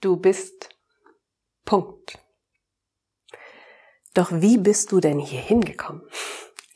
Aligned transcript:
Du 0.00 0.16
bist 0.16 0.68
Punkt. 1.64 2.20
Doch 4.14 4.30
wie 4.30 4.56
bist 4.56 4.92
du 4.92 5.00
denn 5.00 5.18
hier 5.18 5.40
hingekommen? 5.40 6.02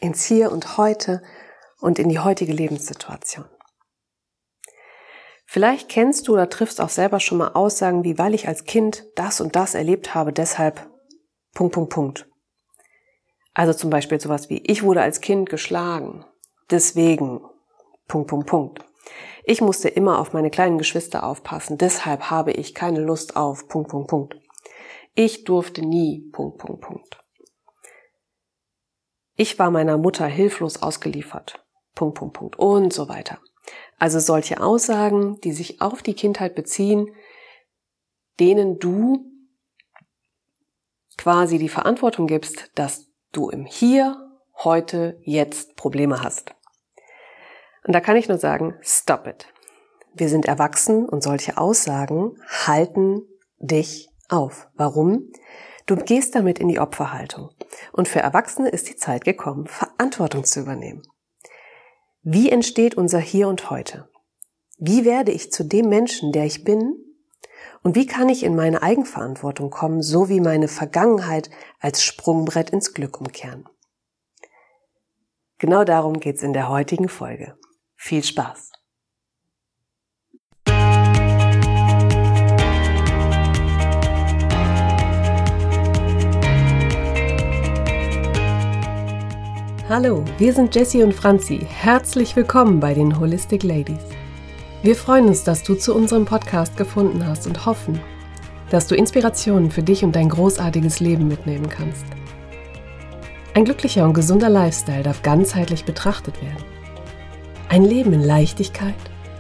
Ins 0.01 0.25
Hier 0.25 0.51
und 0.51 0.77
Heute 0.77 1.23
und 1.79 2.01
in 2.01 2.09
die 2.09 2.19
heutige 2.19 2.53
Lebenssituation. 2.53 3.45
Vielleicht 5.47 5.89
kennst 5.89 6.27
du 6.27 6.33
oder 6.33 6.49
triffst 6.49 6.81
auch 6.81 6.89
selber 6.89 7.21
schon 7.21 7.39
mal 7.39 7.53
Aussagen 7.53 8.03
wie, 8.03 8.19
weil 8.19 8.35
ich 8.35 8.49
als 8.49 8.65
Kind 8.65 9.05
das 9.15 9.41
und 9.41 9.55
das 9.55 9.75
erlebt 9.75 10.17
habe, 10.17 10.33
deshalb 10.33 10.91
Punkt, 11.55 11.75
Punkt, 11.75 11.93
Punkt. 11.93 12.29
Also 13.55 13.73
zum 13.73 13.91
Beispiel 13.91 14.21
sowas 14.21 14.51
wie, 14.51 14.65
ich 14.67 14.83
wurde 14.83 15.03
als 15.03 15.21
Kind 15.21 15.49
geschlagen, 15.49 16.25
deswegen 16.73 17.41
Punkt, 18.09 18.29
Punkt, 18.29 18.49
Punkt. 18.49 18.92
Ich 19.45 19.61
musste 19.61 19.89
immer 19.89 20.19
auf 20.19 20.33
meine 20.33 20.51
kleinen 20.51 20.79
Geschwister 20.79 21.25
aufpassen, 21.25 21.79
deshalb 21.79 22.31
habe 22.31 22.53
ich 22.53 22.75
keine 22.75 23.01
Lust 23.01 23.37
auf 23.37 23.69
Punkt, 23.69 23.91
Punkt, 23.91 24.09
Punkt. 24.09 24.37
Ich 25.15 25.45
durfte 25.45 25.83
nie 25.83 26.31
Punkt, 26.33 26.59
Punkt, 26.59 26.81
Punkt. 26.81 27.19
Ich 29.37 29.59
war 29.59 29.71
meiner 29.71 29.99
Mutter 29.99 30.27
hilflos 30.27 30.83
ausgeliefert. 30.83 31.65
Punkt, 31.95 32.17
Punkt, 32.19 32.35
Punkt 32.35 32.59
und 32.59 32.93
so 32.93 33.09
weiter. 33.09 33.39
Also 33.99 34.19
solche 34.19 34.61
Aussagen, 34.61 35.41
die 35.43 35.53
sich 35.53 35.81
auf 35.81 36.03
die 36.03 36.15
Kindheit 36.15 36.55
beziehen, 36.55 37.15
denen 38.41 38.79
du 38.79 39.27
quasi 41.17 41.59
die 41.59 41.69
Verantwortung 41.69 42.27
gibst, 42.27 42.71
dass 42.75 43.07
du 43.33 43.51
im 43.51 43.65
Hier, 43.65 44.17
heute, 44.65 45.21
jetzt 45.23 45.77
Probleme 45.77 46.23
hast. 46.23 46.55
Und 47.85 47.95
da 47.95 48.01
kann 48.01 48.17
ich 48.17 48.29
nur 48.29 48.39
sagen, 48.39 48.75
stop 48.83 49.27
it. 49.27 49.47
Wir 50.15 50.29
sind 50.29 50.47
erwachsen 50.47 51.09
und 51.09 51.23
solche 51.23 51.57
Aussagen 51.59 52.37
halten 52.67 53.23
dich 53.59 54.09
auf. 54.29 54.69
Warum? 54.75 55.31
Du 55.87 55.97
gehst 55.97 56.35
damit 56.35 56.59
in 56.59 56.69
die 56.69 56.79
Opferhaltung. 56.79 57.51
Und 57.93 58.09
für 58.09 58.21
Erwachsene 58.21 58.69
ist 58.69 58.89
die 58.89 58.97
Zeit 58.97 59.25
gekommen, 59.25 59.67
Verantwortung 59.67 60.45
zu 60.45 60.61
übernehmen. 60.61 61.03
Wie 62.23 62.51
entsteht 62.51 62.95
unser 62.95 63.19
Hier 63.19 63.49
und 63.49 63.71
heute? 63.71 64.09
Wie 64.79 65.05
werde 65.05 65.33
ich 65.33 65.51
zu 65.51 65.65
dem 65.65 65.89
Menschen, 65.89 66.33
der 66.33 66.45
ich 66.45 66.63
bin? 66.63 66.97
Und 67.83 67.97
wie 67.97 68.07
kann 68.07 68.29
ich 68.29 68.45
in 68.45 68.55
meine 68.55 68.83
Eigenverantwortung 68.83 69.71
kommen, 69.71 70.03
so 70.03 70.29
wie 70.29 70.41
meine 70.41 70.69
Vergangenheit 70.69 71.51
als 71.81 72.05
Sprungbrett 72.05 72.71
ins 72.71 72.95
Glück 72.95 73.21
umkehren? 73.21 73.69
Genau 75.59 75.85
darum 75.85 76.21
geht's 76.21 76.43
in 76.43 76.53
der 76.53 76.69
heutigen 76.69 77.09
Folge. 77.09 77.57
Viel 78.05 78.25
Spaß! 78.25 78.73
Hallo, 89.89 90.25
wir 90.39 90.53
sind 90.53 90.75
Jessie 90.75 91.05
und 91.05 91.15
Franzi. 91.15 91.65
Herzlich 91.65 92.35
willkommen 92.35 92.81
bei 92.81 92.93
den 92.93 93.21
Holistic 93.21 93.63
Ladies. 93.63 94.03
Wir 94.83 94.97
freuen 94.97 95.29
uns, 95.29 95.45
dass 95.45 95.63
du 95.63 95.77
zu 95.77 95.95
unserem 95.95 96.25
Podcast 96.25 96.77
gefunden 96.77 97.25
hast 97.25 97.47
und 97.47 97.65
hoffen, 97.67 98.01
dass 98.71 98.89
du 98.89 98.97
Inspirationen 98.97 99.71
für 99.71 99.85
dich 99.85 100.03
und 100.03 100.17
dein 100.17 100.29
großartiges 100.29 100.99
Leben 100.99 101.29
mitnehmen 101.29 101.69
kannst. 101.69 102.07
Ein 103.55 103.65
glücklicher 103.65 104.05
und 104.05 104.15
gesunder 104.15 104.49
Lifestyle 104.49 105.05
darf 105.05 105.23
ganzheitlich 105.23 105.85
betrachtet 105.85 106.43
werden. 106.43 106.72
Ein 107.73 107.87
Leben 107.87 108.13
in 108.13 108.23
Leichtigkeit, 108.23 108.93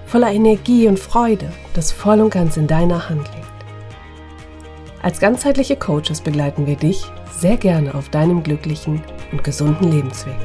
voller 0.06 0.32
Energie 0.32 0.88
und 0.88 0.98
Freude, 0.98 1.52
das 1.74 1.92
voll 1.92 2.18
und 2.18 2.30
ganz 2.30 2.56
in 2.56 2.66
deiner 2.66 3.10
Hand 3.10 3.28
liegt. 3.34 5.02
Als 5.02 5.20
ganzheitliche 5.20 5.76
Coaches 5.76 6.22
begleiten 6.22 6.66
wir 6.66 6.76
dich 6.76 7.04
sehr 7.30 7.58
gerne 7.58 7.94
auf 7.94 8.08
deinem 8.08 8.42
glücklichen 8.42 9.02
und 9.32 9.44
gesunden 9.44 9.92
Lebensweg. 9.92 10.38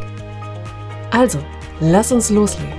Also, 1.11 1.39
lass 1.79 2.11
uns 2.11 2.29
loslegen. 2.29 2.73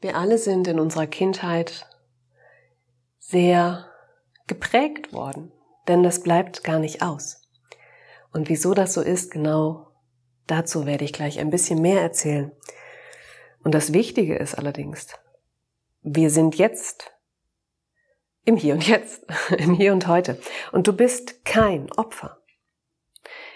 Wir 0.00 0.16
alle 0.16 0.38
sind 0.38 0.68
in 0.68 0.78
unserer 0.78 1.08
Kindheit 1.08 1.88
sehr 3.28 3.86
geprägt 4.46 5.12
worden, 5.12 5.52
denn 5.88 6.02
das 6.02 6.22
bleibt 6.22 6.64
gar 6.64 6.78
nicht 6.78 7.02
aus. 7.02 7.42
Und 8.32 8.48
wieso 8.48 8.74
das 8.74 8.94
so 8.94 9.00
ist, 9.00 9.30
genau 9.30 9.86
Dazu 10.46 10.86
werde 10.86 11.04
ich 11.04 11.12
gleich 11.12 11.40
ein 11.40 11.50
bisschen 11.50 11.80
mehr 11.80 12.00
erzählen. 12.00 12.52
Und 13.64 13.74
das 13.74 13.92
Wichtige 13.92 14.36
ist 14.36 14.56
allerdings, 14.56 15.08
wir 16.02 16.30
sind 16.30 16.54
jetzt 16.56 17.12
im 18.44 18.56
Hier 18.56 18.74
und 18.74 18.86
Jetzt, 18.86 19.26
im 19.58 19.74
Hier 19.74 19.92
und 19.92 20.06
Heute. 20.06 20.40
Und 20.70 20.86
du 20.86 20.92
bist 20.92 21.44
kein 21.44 21.90
Opfer. 21.92 22.38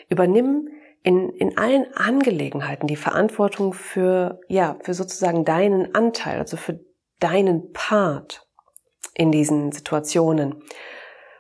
Übernimm 0.08 0.68
in, 1.02 1.30
in 1.30 1.56
allen 1.56 1.94
Angelegenheiten 1.94 2.88
die 2.88 2.96
Verantwortung 2.96 3.72
für, 3.72 4.40
ja, 4.48 4.76
für 4.82 4.94
sozusagen 4.94 5.44
deinen 5.44 5.94
Anteil, 5.94 6.40
also 6.40 6.56
für 6.56 6.80
deinen 7.20 7.72
Part 7.72 8.48
in 9.20 9.30
diesen 9.30 9.70
Situationen. 9.70 10.62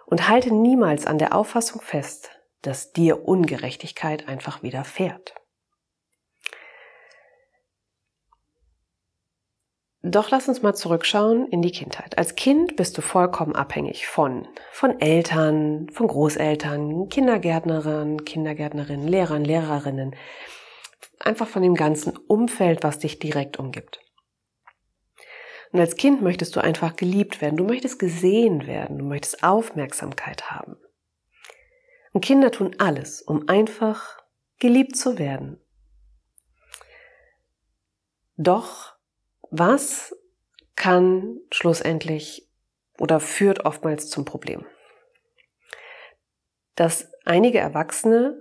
Und 0.04 0.28
halte 0.28 0.52
niemals 0.52 1.06
an 1.06 1.16
der 1.18 1.34
Auffassung 1.34 1.80
fest, 1.80 2.30
dass 2.60 2.92
dir 2.92 3.26
Ungerechtigkeit 3.26 4.28
einfach 4.28 4.62
widerfährt. 4.62 5.34
Doch 10.02 10.30
lass 10.30 10.48
uns 10.48 10.62
mal 10.62 10.74
zurückschauen 10.74 11.46
in 11.48 11.62
die 11.62 11.72
Kindheit. 11.72 12.18
Als 12.18 12.34
Kind 12.34 12.76
bist 12.76 12.98
du 12.98 13.02
vollkommen 13.02 13.54
abhängig 13.54 14.06
von, 14.06 14.48
von 14.72 15.00
Eltern, 15.00 15.88
von 15.90 16.06
Großeltern, 16.06 17.08
Kindergärtnerinnen, 17.08 18.24
Kindergärtnerinnen, 18.24 19.06
Lehrern, 19.06 19.44
Lehrerinnen. 19.44 20.16
Einfach 21.18 21.46
von 21.46 21.62
dem 21.62 21.74
ganzen 21.74 22.16
Umfeld, 22.16 22.82
was 22.82 22.98
dich 22.98 23.18
direkt 23.18 23.58
umgibt. 23.58 24.00
Und 25.72 25.80
als 25.80 25.96
Kind 25.96 26.20
möchtest 26.20 26.56
du 26.56 26.60
einfach 26.60 26.96
geliebt 26.96 27.40
werden. 27.40 27.56
Du 27.56 27.64
möchtest 27.64 27.98
gesehen 27.98 28.66
werden. 28.66 28.98
Du 28.98 29.04
möchtest 29.04 29.42
Aufmerksamkeit 29.44 30.50
haben. 30.50 30.76
Und 32.12 32.24
Kinder 32.24 32.50
tun 32.50 32.74
alles, 32.78 33.22
um 33.22 33.48
einfach 33.48 34.18
geliebt 34.58 34.96
zu 34.96 35.18
werden. 35.18 35.60
Doch 38.36 38.96
was 39.50 40.16
kann 40.74 41.38
schlussendlich 41.52 42.48
oder 42.98 43.20
führt 43.20 43.64
oftmals 43.64 44.08
zum 44.08 44.24
Problem? 44.24 44.64
Dass 46.74 47.12
einige 47.24 47.58
Erwachsene, 47.58 48.40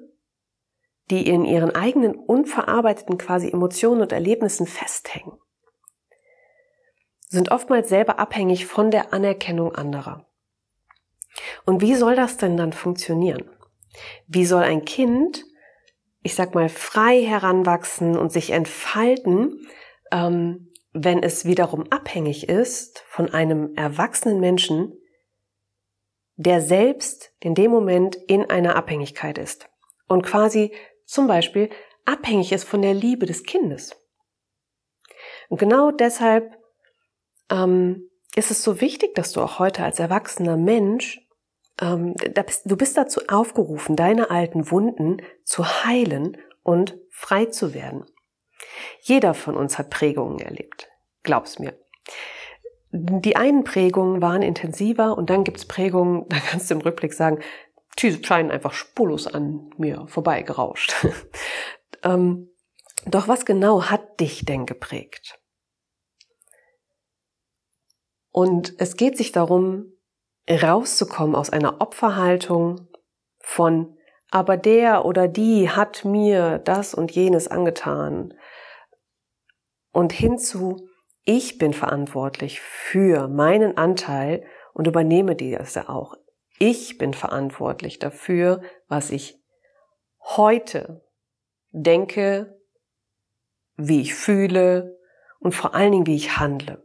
die 1.12 1.28
in 1.28 1.46
ihren 1.46 1.76
eigenen 1.76 2.16
unverarbeiteten 2.16 3.18
quasi 3.18 3.50
Emotionen 3.50 4.02
und 4.02 4.12
Erlebnissen 4.12 4.68
festhängen, 4.68 5.38
sind 7.30 7.52
oftmals 7.52 7.90
selber 7.90 8.20
abhängig 8.20 8.66
von 8.66 8.92
der 8.92 9.14
Anerkennung 9.14 9.74
anderer. 9.76 10.26
Und 11.66 11.82
wie 11.82 11.96
soll 11.96 12.16
das 12.16 12.38
denn 12.38 12.58
dann 12.58 12.74
funktionieren? 12.74 13.50
Wie 14.28 14.46
soll 14.46 14.64
ein 14.64 14.84
Kind, 14.84 15.46
ich 16.22 16.36
sag 16.36 16.56
mal, 16.56 16.70
frei 16.70 17.22
heranwachsen 17.22 18.18
und 18.18 18.32
sich 18.32 18.50
entfalten, 18.50 19.68
ähm, 20.12 20.68
wenn 20.92 21.22
es 21.22 21.46
wiederum 21.46 21.86
abhängig 21.92 22.50
ist 22.50 23.04
von 23.08 23.32
einem 23.32 23.76
erwachsenen 23.76 24.40
Menschen, 24.40 24.94
der 26.36 26.62
selbst 26.62 27.32
in 27.40 27.54
dem 27.54 27.70
Moment 27.70 28.16
in 28.16 28.50
einer 28.50 28.76
Abhängigkeit 28.76 29.38
ist 29.38 29.70
und 30.08 30.24
quasi 30.24 30.74
zum 31.06 31.28
Beispiel 31.28 31.70
abhängig 32.06 32.52
ist 32.52 32.64
von 32.64 32.82
der 32.82 32.94
Liebe 32.94 33.26
des 33.26 33.44
Kindes. 33.44 33.96
Und 35.50 35.60
genau 35.60 35.92
deshalb 35.92 36.59
ähm, 37.50 38.10
ist 38.36 38.52
es 38.52 38.64
so 38.64 38.82
wichtig, 38.82 39.16
dass 39.16 39.32
du 39.32 39.42
auch 39.42 39.60
heute 39.60 39.84
als 39.84 40.00
erwachsener 40.00 40.58
Mensch, 40.58 41.20
ähm, 41.82 42.16
bist, 42.46 42.64
du 42.66 42.78
bist 42.78 42.98
dazu 42.98 43.22
aufgerufen, 43.28 43.96
deine 43.96 44.30
alten 44.30 44.70
Wunden 44.72 45.22
zu 45.44 45.66
heilen 45.86 46.38
und 46.64 46.98
frei 47.10 47.46
zu 47.46 47.74
werden. 47.74 48.06
Jeder 49.02 49.34
von 49.34 49.56
uns 49.56 49.78
hat 49.78 49.90
Prägungen 49.90 50.40
erlebt. 50.40 50.90
Glaub's 51.24 51.60
mir. 51.60 51.78
Die 52.92 53.36
einen 53.36 53.64
Prägungen 53.64 54.22
waren 54.22 54.42
intensiver 54.42 55.18
und 55.18 55.30
dann 55.30 55.44
gibt's 55.44 55.66
Prägungen, 55.66 56.26
da 56.30 56.38
kannst 56.38 56.70
du 56.70 56.76
im 56.76 56.82
Rückblick 56.82 57.14
sagen, 57.14 57.40
die 58.00 58.24
scheinen 58.24 58.52
einfach 58.52 58.74
spurlos 58.74 59.28
an 59.28 59.72
mir 59.78 60.06
vorbeigerauscht. 60.08 60.94
ähm, 62.04 62.50
doch 63.06 63.28
was 63.28 63.46
genau 63.46 63.86
hat 63.86 64.20
dich 64.20 64.46
denn 64.46 64.66
geprägt? 64.66 65.40
Und 68.32 68.76
es 68.78 68.96
geht 68.96 69.18
sich 69.18 69.32
darum, 69.32 69.94
rauszukommen 70.50 71.36
aus 71.36 71.50
einer 71.50 71.82
Opferhaltung 71.82 72.88
von 73.40 73.96
aber 74.32 74.58
der 74.58 75.06
oder 75.06 75.28
die 75.28 75.70
hat 75.70 76.06
mir 76.06 76.60
das 76.60 76.94
und 76.94 77.12
jenes 77.12 77.48
angetan. 77.48 78.34
Und 79.92 80.14
hinzu, 80.14 80.88
ich 81.24 81.58
bin 81.58 81.74
verantwortlich 81.74 82.62
für 82.62 83.28
meinen 83.28 83.78
Anteil 83.78 84.46
und 84.74 84.88
übernehme 84.88 85.36
diese 85.36 85.90
auch. 85.90 86.16
Ich 86.60 86.98
bin 86.98 87.14
verantwortlich 87.14 88.00
dafür, 88.00 88.62
was 88.88 89.10
ich 89.10 89.42
heute 90.22 91.04
denke, 91.72 92.60
wie 93.78 94.02
ich 94.02 94.14
fühle 94.14 94.98
und 95.40 95.56
vor 95.56 95.74
allen 95.74 95.92
Dingen, 95.92 96.08
wie 96.08 96.16
ich 96.16 96.38
handle. 96.38 96.84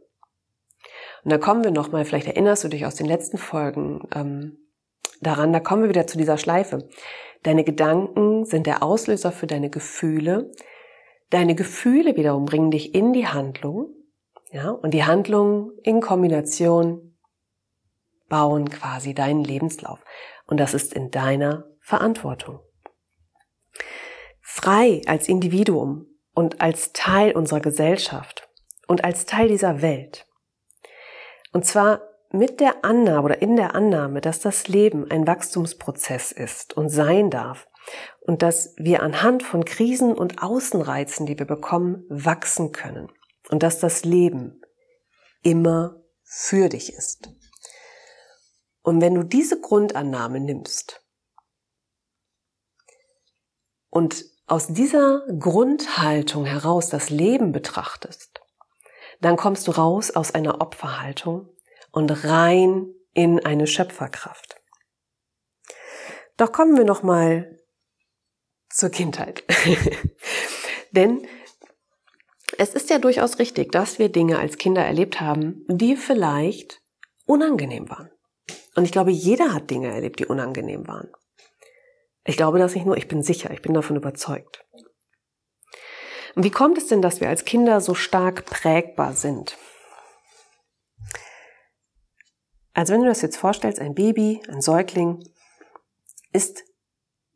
Und 1.25 1.31
da 1.31 1.39
kommen 1.39 1.63
wir 1.63 1.71
nochmal, 1.71 2.05
vielleicht 2.05 2.27
erinnerst 2.27 2.63
du 2.63 2.67
dich 2.67 2.85
aus 2.85 2.93
den 2.93 3.07
letzten 3.07 3.39
Folgen 3.39 4.07
ähm, 4.13 4.59
daran, 5.21 5.51
da 5.51 5.59
kommen 5.59 5.81
wir 5.81 5.89
wieder 5.89 6.05
zu 6.05 6.19
dieser 6.19 6.37
Schleife. 6.37 6.87
Deine 7.41 7.63
Gedanken 7.63 8.45
sind 8.45 8.67
der 8.67 8.83
Auslöser 8.83 9.31
für 9.31 9.47
deine 9.47 9.71
Gefühle. 9.71 10.51
Deine 11.31 11.55
Gefühle 11.55 12.15
wiederum 12.15 12.45
bringen 12.45 12.69
dich 12.69 12.93
in 12.93 13.11
die 13.11 13.27
Handlung. 13.27 13.89
Ja, 14.51 14.69
und 14.69 14.93
die 14.93 15.03
Handlung 15.03 15.71
in 15.81 15.99
Kombination 15.99 17.17
bauen 18.29 18.69
quasi 18.69 19.15
deinen 19.15 19.43
Lebenslauf. 19.43 19.99
Und 20.45 20.59
das 20.59 20.75
ist 20.75 20.93
in 20.93 21.09
deiner 21.09 21.65
Verantwortung. 21.79 22.59
Frei 24.41 25.01
als 25.07 25.27
Individuum 25.27 26.05
und 26.35 26.61
als 26.61 26.93
Teil 26.93 27.31
unserer 27.31 27.61
Gesellschaft 27.61 28.47
und 28.87 29.03
als 29.03 29.25
Teil 29.25 29.47
dieser 29.47 29.81
Welt. 29.81 30.24
Und 31.55 31.63
zwar 31.63 32.01
mit 32.31 32.59
der 32.59 32.83
Annahme 32.83 33.21
oder 33.21 33.41
in 33.41 33.55
der 33.55 33.75
Annahme, 33.75 34.19
dass 34.19 34.41
das 34.41 34.67
Leben 34.67 35.09
ein 35.09 35.25
Wachstumsprozess 35.25 36.33
ist 36.33 36.75
und 36.75 36.89
sein 36.89 37.29
darf 37.29 37.69
und 38.19 38.41
dass 38.41 38.73
wir 38.75 39.01
anhand 39.01 39.41
von 39.41 39.63
Krisen 39.63 40.13
und 40.17 40.43
Außenreizen, 40.43 41.25
die 41.25 41.39
wir 41.39 41.45
bekommen, 41.45 42.03
wachsen 42.09 42.73
können 42.73 43.09
und 43.47 43.63
dass 43.63 43.79
das 43.79 44.03
Leben 44.03 44.61
immer 45.43 46.03
für 46.23 46.67
dich 46.67 46.91
ist. 46.91 47.29
Und 48.81 48.99
wenn 48.99 49.15
du 49.15 49.23
diese 49.23 49.61
Grundannahme 49.61 50.41
nimmst 50.41 51.05
und 53.89 54.25
aus 54.45 54.67
dieser 54.67 55.25
Grundhaltung 55.39 56.43
heraus 56.43 56.89
das 56.89 57.09
Leben 57.09 57.53
betrachtest, 57.53 58.34
dann 59.25 59.37
kommst 59.37 59.67
du 59.67 59.71
raus 59.71 60.11
aus 60.11 60.33
einer 60.33 60.61
Opferhaltung 60.61 61.49
und 61.91 62.11
rein 62.25 62.93
in 63.13 63.43
eine 63.45 63.65
Schöpferkraft. 63.65 64.61
Doch 66.37 66.51
kommen 66.51 66.77
wir 66.77 66.83
noch 66.83 67.01
mal 67.01 67.59
zur 68.69 68.89
Kindheit. 68.89 69.43
Denn 70.91 71.25
es 72.57 72.73
ist 72.73 72.89
ja 72.89 72.99
durchaus 72.99 73.39
richtig, 73.39 73.71
dass 73.71 73.99
wir 73.99 74.09
Dinge 74.09 74.37
als 74.37 74.57
Kinder 74.57 74.85
erlebt 74.85 75.21
haben, 75.21 75.65
die 75.67 75.95
vielleicht 75.95 76.81
unangenehm 77.25 77.89
waren. 77.89 78.11
Und 78.75 78.83
ich 78.83 78.91
glaube, 78.91 79.11
jeder 79.11 79.53
hat 79.53 79.71
Dinge 79.71 79.87
erlebt, 79.87 80.19
die 80.19 80.25
unangenehm 80.25 80.87
waren. 80.87 81.09
Ich 82.25 82.37
glaube 82.37 82.59
das 82.59 82.75
nicht 82.75 82.85
nur, 82.85 82.97
ich 82.97 83.07
bin 83.07 83.23
sicher, 83.23 83.51
ich 83.51 83.61
bin 83.61 83.73
davon 83.73 83.95
überzeugt. 83.95 84.65
Und 86.35 86.43
wie 86.43 86.51
kommt 86.51 86.77
es 86.77 86.87
denn, 86.87 87.01
dass 87.01 87.21
wir 87.21 87.29
als 87.29 87.45
Kinder 87.45 87.79
so 87.81 87.95
stark 87.95 88.45
prägbar 88.45 89.13
sind? 89.13 89.57
Also 92.73 92.93
wenn 92.93 93.01
du 93.01 93.07
das 93.07 93.21
jetzt 93.21 93.37
vorstellst, 93.37 93.79
ein 93.79 93.95
Baby, 93.95 94.43
ein 94.49 94.61
Säugling 94.61 95.23
ist 96.33 96.65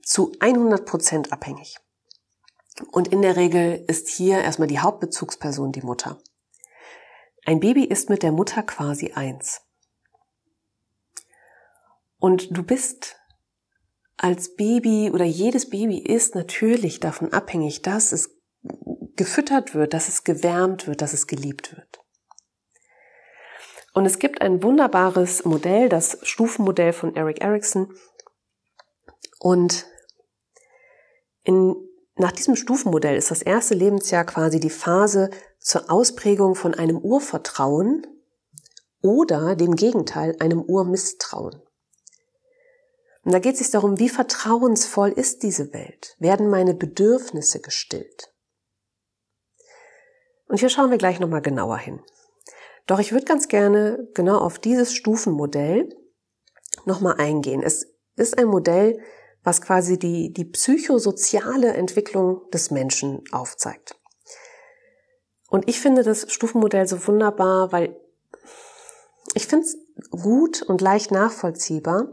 zu 0.04 0.34
100 0.42 0.86
Prozent 0.86 1.32
abhängig. 1.32 1.78
Und 2.92 3.08
in 3.08 3.22
der 3.22 3.38
Regel 3.38 3.84
ist 3.88 4.10
hier 4.10 4.40
erstmal 4.42 4.68
die 4.68 4.80
Hauptbezugsperson 4.80 5.72
die 5.72 5.82
Mutter. 5.82 6.20
Ein 7.46 7.62
Baby 7.62 7.86
ist 7.86 8.10
mit 8.10 8.22
der 8.22 8.34
Mutter 8.34 8.64
quasi 8.64 9.14
eins. 9.14 9.62
Und 12.18 12.56
du 12.56 12.64
bist 12.64 13.18
als 14.18 14.56
Baby 14.56 15.10
oder 15.14 15.24
jedes 15.24 15.70
Baby 15.70 16.00
ist 16.00 16.36
natürlich 16.36 17.00
davon 17.00 17.32
abhängig, 17.32 17.82
dass 17.82 18.12
es 18.12 18.39
gefüttert 19.16 19.76
wird, 19.76 19.94
dass 19.94 20.08
es 20.08 20.24
gewärmt 20.24 20.88
wird, 20.88 21.02
dass 21.02 21.14
es 21.14 21.28
geliebt 21.28 21.76
wird. 21.76 22.00
Und 23.94 24.06
es 24.06 24.20
gibt 24.20 24.42
ein 24.42 24.64
wunderbares 24.64 25.46
Modell, 25.46 25.90
das 25.90 26.20
Stufenmodell 26.22 26.94
von 26.94 27.16
Eric 27.16 27.42
Erickson. 27.42 27.94
Und 29.40 29.86
in, 31.44 31.76
nach 32.16 32.32
diesem 32.32 32.56
Stufenmodell 32.56 33.18
ist 33.18 33.32
das 33.32 33.42
erste 33.42 33.74
Lebensjahr 33.74 34.26
quasi 34.26 34.60
die 34.60 34.70
Phase 34.70 35.32
zur 35.60 35.92
Ausprägung 35.92 36.56
von 36.56 36.74
einem 36.74 36.98
Urvertrauen 36.98 38.06
oder 39.02 39.56
dem 39.56 39.76
Gegenteil, 39.76 40.36
einem 40.40 40.62
Urmisstrauen. 40.62 41.62
Und 43.24 43.34
da 43.34 43.40
geht 43.40 43.54
es 43.54 43.60
sich 43.60 43.72
darum, 43.72 44.00
wie 44.00 44.10
vertrauensvoll 44.10 45.10
ist 45.10 45.44
diese 45.44 45.74
Welt? 45.74 46.16
Werden 46.20 46.50
meine 46.50 46.74
Bedürfnisse 46.74 47.60
gestillt? 47.60 48.34
Und 50.50 50.60
hier 50.60 50.70
schauen 50.70 50.92
wir 50.92 50.98
gleich 50.98 51.20
nochmal 51.20 51.42
genauer 51.42 51.78
hin. 51.78 52.02
Doch 52.88 53.00
ich 53.00 53.12
würde 53.12 53.26
ganz 53.26 53.48
gerne 53.48 54.10
genau 54.16 54.40
auf 54.40 54.58
dieses 54.58 54.94
Stufenmodell 54.94 55.96
nochmal 56.86 57.16
eingehen. 57.18 57.62
Es 57.64 57.86
ist 58.16 58.38
ein 58.38 58.48
Modell, 58.48 59.00
was 59.44 59.62
quasi 59.62 60.00
die, 60.00 60.34
die 60.34 60.46
psychosoziale 60.46 61.74
Entwicklung 61.74 62.50
des 62.52 62.72
Menschen 62.72 63.24
aufzeigt. 63.32 63.96
Und 65.50 65.70
ich 65.70 65.80
finde 65.80 66.04
das 66.04 66.32
Stufenmodell 66.32 66.88
so 66.88 67.08
wunderbar, 67.08 67.72
weil 67.72 67.96
ich 69.36 69.46
finde 69.46 69.66
es 69.66 69.78
gut 70.10 70.64
und 70.64 70.82
leicht 70.82 71.12
nachvollziehbar. 71.12 72.10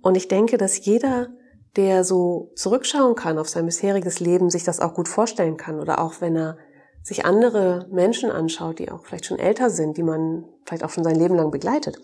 Und 0.00 0.16
ich 0.16 0.28
denke, 0.28 0.56
dass 0.56 0.84
jeder, 0.84 1.28
der 1.76 2.04
so 2.04 2.52
zurückschauen 2.56 3.14
kann 3.14 3.38
auf 3.38 3.50
sein 3.50 3.66
bisheriges 3.66 4.18
Leben, 4.18 4.48
sich 4.48 4.64
das 4.64 4.80
auch 4.80 4.94
gut 4.94 5.08
vorstellen 5.08 5.58
kann. 5.58 5.78
Oder 5.78 6.00
auch 6.00 6.22
wenn 6.22 6.36
er 6.36 6.56
sich 7.02 7.24
andere 7.24 7.88
Menschen 7.90 8.30
anschaut, 8.30 8.78
die 8.78 8.90
auch 8.90 9.04
vielleicht 9.04 9.26
schon 9.26 9.38
älter 9.38 9.70
sind, 9.70 9.96
die 9.96 10.02
man 10.02 10.44
vielleicht 10.64 10.84
auch 10.84 10.90
schon 10.90 11.04
sein 11.04 11.16
Leben 11.16 11.36
lang 11.36 11.50
begleitet, 11.50 11.98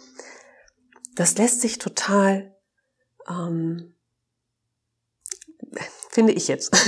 das 1.14 1.36
lässt 1.38 1.60
sich 1.60 1.78
total, 1.78 2.54
ähm, 3.28 3.94
finde 6.10 6.32
ich 6.32 6.48
jetzt, 6.48 6.72
das 6.72 6.86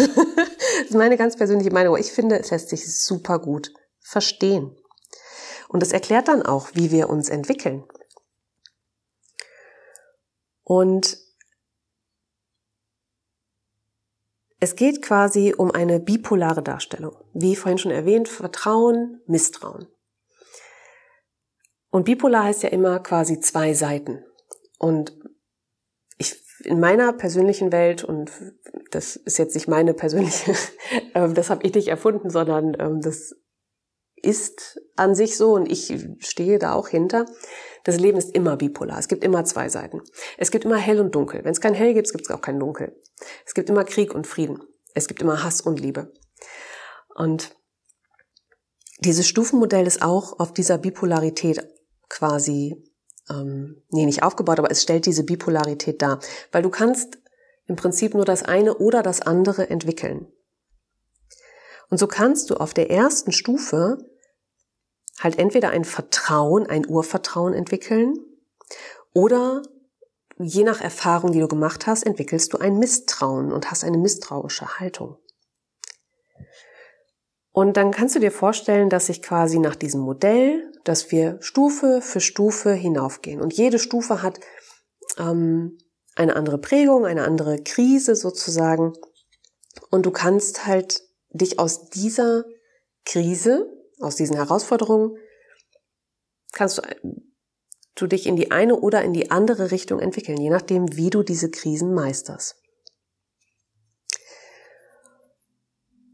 ist 0.87 0.95
meine 0.95 1.17
ganz 1.17 1.37
persönliche 1.37 1.71
Meinung, 1.71 1.95
aber 1.95 2.01
ich 2.01 2.13
finde, 2.13 2.39
es 2.39 2.51
lässt 2.51 2.71
sich 2.71 3.03
super 3.03 3.39
gut 3.39 3.73
verstehen. 4.01 4.77
Und 5.69 5.81
das 5.81 5.93
erklärt 5.93 6.29
dann 6.29 6.43
auch, 6.43 6.71
wie 6.75 6.91
wir 6.91 7.11
uns 7.11 7.29
entwickeln. 7.29 7.85
Und 10.63 11.19
Es 14.59 14.75
geht 14.75 15.03
quasi 15.03 15.55
um 15.57 15.71
eine 15.71 16.01
bipolare 16.01 16.63
Darstellung. 16.63 17.17
Wie 17.35 17.57
vorhin 17.57 17.79
schon 17.79 17.91
erwähnt, 17.91 18.29
Vertrauen, 18.29 19.21
Misstrauen. 19.27 19.87
Und 21.91 22.05
bipolar 22.05 22.45
heißt 22.45 22.63
ja 22.63 22.71
immer 22.71 23.01
quasi 23.01 23.41
zwei 23.41 23.75
Seiten. 23.75 24.25
Und 24.79 25.17
ich, 26.19 26.43
in 26.65 26.81
meiner 26.81 27.13
persönlichen 27.13 27.71
Welt, 27.73 28.03
und 28.05 28.31
das 28.91 29.17
ist 29.17 29.39
jetzt 29.39 29.55
nicht 29.55 29.69
meine 29.69 29.95
persönliche, 29.95 30.55
ähm, 31.15 31.35
das 31.35 31.51
habe 31.51 31.65
ich 31.67 31.75
nicht 31.75 31.89
erfunden, 31.89 32.31
sondern 32.31 32.77
ähm, 32.79 33.01
das 33.01 33.35
ist 34.23 34.81
an 34.97 35.15
sich 35.15 35.37
so 35.37 35.53
und 35.53 35.71
ich 35.71 35.95
stehe 36.19 36.59
da 36.59 36.73
auch 36.73 36.89
hinter. 36.89 37.27
Das 37.85 37.99
Leben 37.99 38.19
ist 38.19 38.35
immer 38.35 38.57
bipolar. 38.57 38.99
Es 38.99 39.09
gibt 39.09 39.23
immer 39.23 39.45
zwei 39.45 39.69
Seiten. 39.69 40.03
Es 40.39 40.51
gibt 40.51 40.65
immer 40.65 40.77
hell 40.77 41.01
und 41.01 41.15
dunkel. 41.15 41.45
Wenn 41.45 41.53
es 41.53 41.61
kein 41.61 41.75
hell 41.75 41.95
gibt, 41.95 42.11
gibt 42.11 42.25
es 42.25 42.31
auch 42.31 42.41
kein 42.41 42.59
dunkel. 42.59 43.01
Es 43.47 43.55
gibt 43.55 43.71
immer 43.71 43.85
Krieg 43.85 44.15
und 44.15 44.27
Frieden. 44.27 44.61
Es 44.95 45.07
gibt 45.07 45.23
immer 45.23 45.45
Hass 45.45 45.61
und 45.61 45.79
Liebe. 45.79 46.13
Und 47.15 47.55
dieses 49.01 49.29
Stufenmodell 49.29 49.87
ist 49.87 50.03
auch 50.03 50.41
auf 50.41 50.53
dieser 50.53 50.79
Bipolarität 50.79 51.63
quasi, 52.09 52.83
ähm, 53.31 53.83
nee, 53.91 54.07
nicht 54.07 54.23
aufgebaut, 54.23 54.59
aber 54.59 54.71
es 54.71 54.83
stellt 54.83 55.07
diese 55.07 55.25
Bipolarität 55.25 56.01
dar. 56.03 56.21
Weil 56.51 56.63
du 56.63 56.71
kannst 56.71 57.19
im 57.67 57.77
Prinzip 57.77 58.15
nur 58.15 58.25
das 58.25 58.43
eine 58.43 58.77
oder 58.79 59.03
das 59.03 59.21
andere 59.21 59.69
entwickeln. 59.69 60.27
Und 61.91 61.99
so 61.99 62.07
kannst 62.07 62.51
du 62.51 62.57
auf 62.57 62.75
der 62.75 62.91
ersten 62.91 63.33
Stufe 63.33 63.99
halt 65.21 65.39
entweder 65.39 65.71
ein 65.71 65.85
Vertrauen, 65.85 66.67
ein 66.67 66.87
Urvertrauen 66.87 67.55
entwickeln 67.55 68.15
oder 69.15 69.63
je 70.39 70.65
nach 70.65 70.81
Erfahrung, 70.81 71.33
die 71.33 71.41
du 71.41 71.49
gemacht 71.49 71.87
hast, 71.87 72.05
entwickelst 72.05 72.53
du 72.53 72.59
ein 72.59 72.79
Misstrauen 72.79 73.53
und 73.53 73.71
hast 73.71 73.85
eine 73.85 73.99
misstrauische 73.99 74.79
Haltung. 74.79 75.17
Und 77.53 77.79
dann 77.79 77.91
kannst 77.91 78.15
du 78.15 78.19
dir 78.19 78.33
vorstellen, 78.33 78.91
dass 78.91 79.07
sich 79.07 79.23
quasi 79.23 79.59
nach 79.59 79.77
diesem 79.77 80.03
Modell, 80.03 80.71
dass 80.85 81.11
wir 81.11 81.39
Stufe 81.41 82.03
für 82.03 82.21
Stufe 82.21 82.73
hinaufgehen. 82.73 83.41
Und 83.41 83.55
jede 83.55 83.79
Stufe 83.79 84.23
hat 84.23 84.41
ähm, 85.17 85.79
eine 86.15 86.37
andere 86.37 86.59
Prägung, 86.59 87.07
eine 87.07 87.25
andere 87.25 87.63
Krise 87.63 88.15
sozusagen. 88.15 88.93
Und 89.91 90.05
du 90.05 90.11
kannst 90.11 90.67
halt 90.67 91.06
dich 91.31 91.59
aus 91.59 91.91
dieser 91.91 92.45
Krise, 93.05 93.71
aus 94.01 94.17
diesen 94.17 94.37
Herausforderungen, 94.37 95.17
kannst 96.53 96.79
du, 96.79 96.83
du 97.95 98.07
dich 98.07 98.27
in 98.27 98.37
die 98.37 98.51
eine 98.51 98.77
oder 98.77 99.03
in 99.03 99.13
die 99.13 99.31
andere 99.31 99.71
Richtung 99.71 100.01
entwickeln, 100.01 100.41
je 100.41 100.51
nachdem, 100.51 100.97
wie 100.97 101.11
du 101.11 101.23
diese 101.23 101.51
Krisen 101.51 101.95
meisterst. 101.95 102.57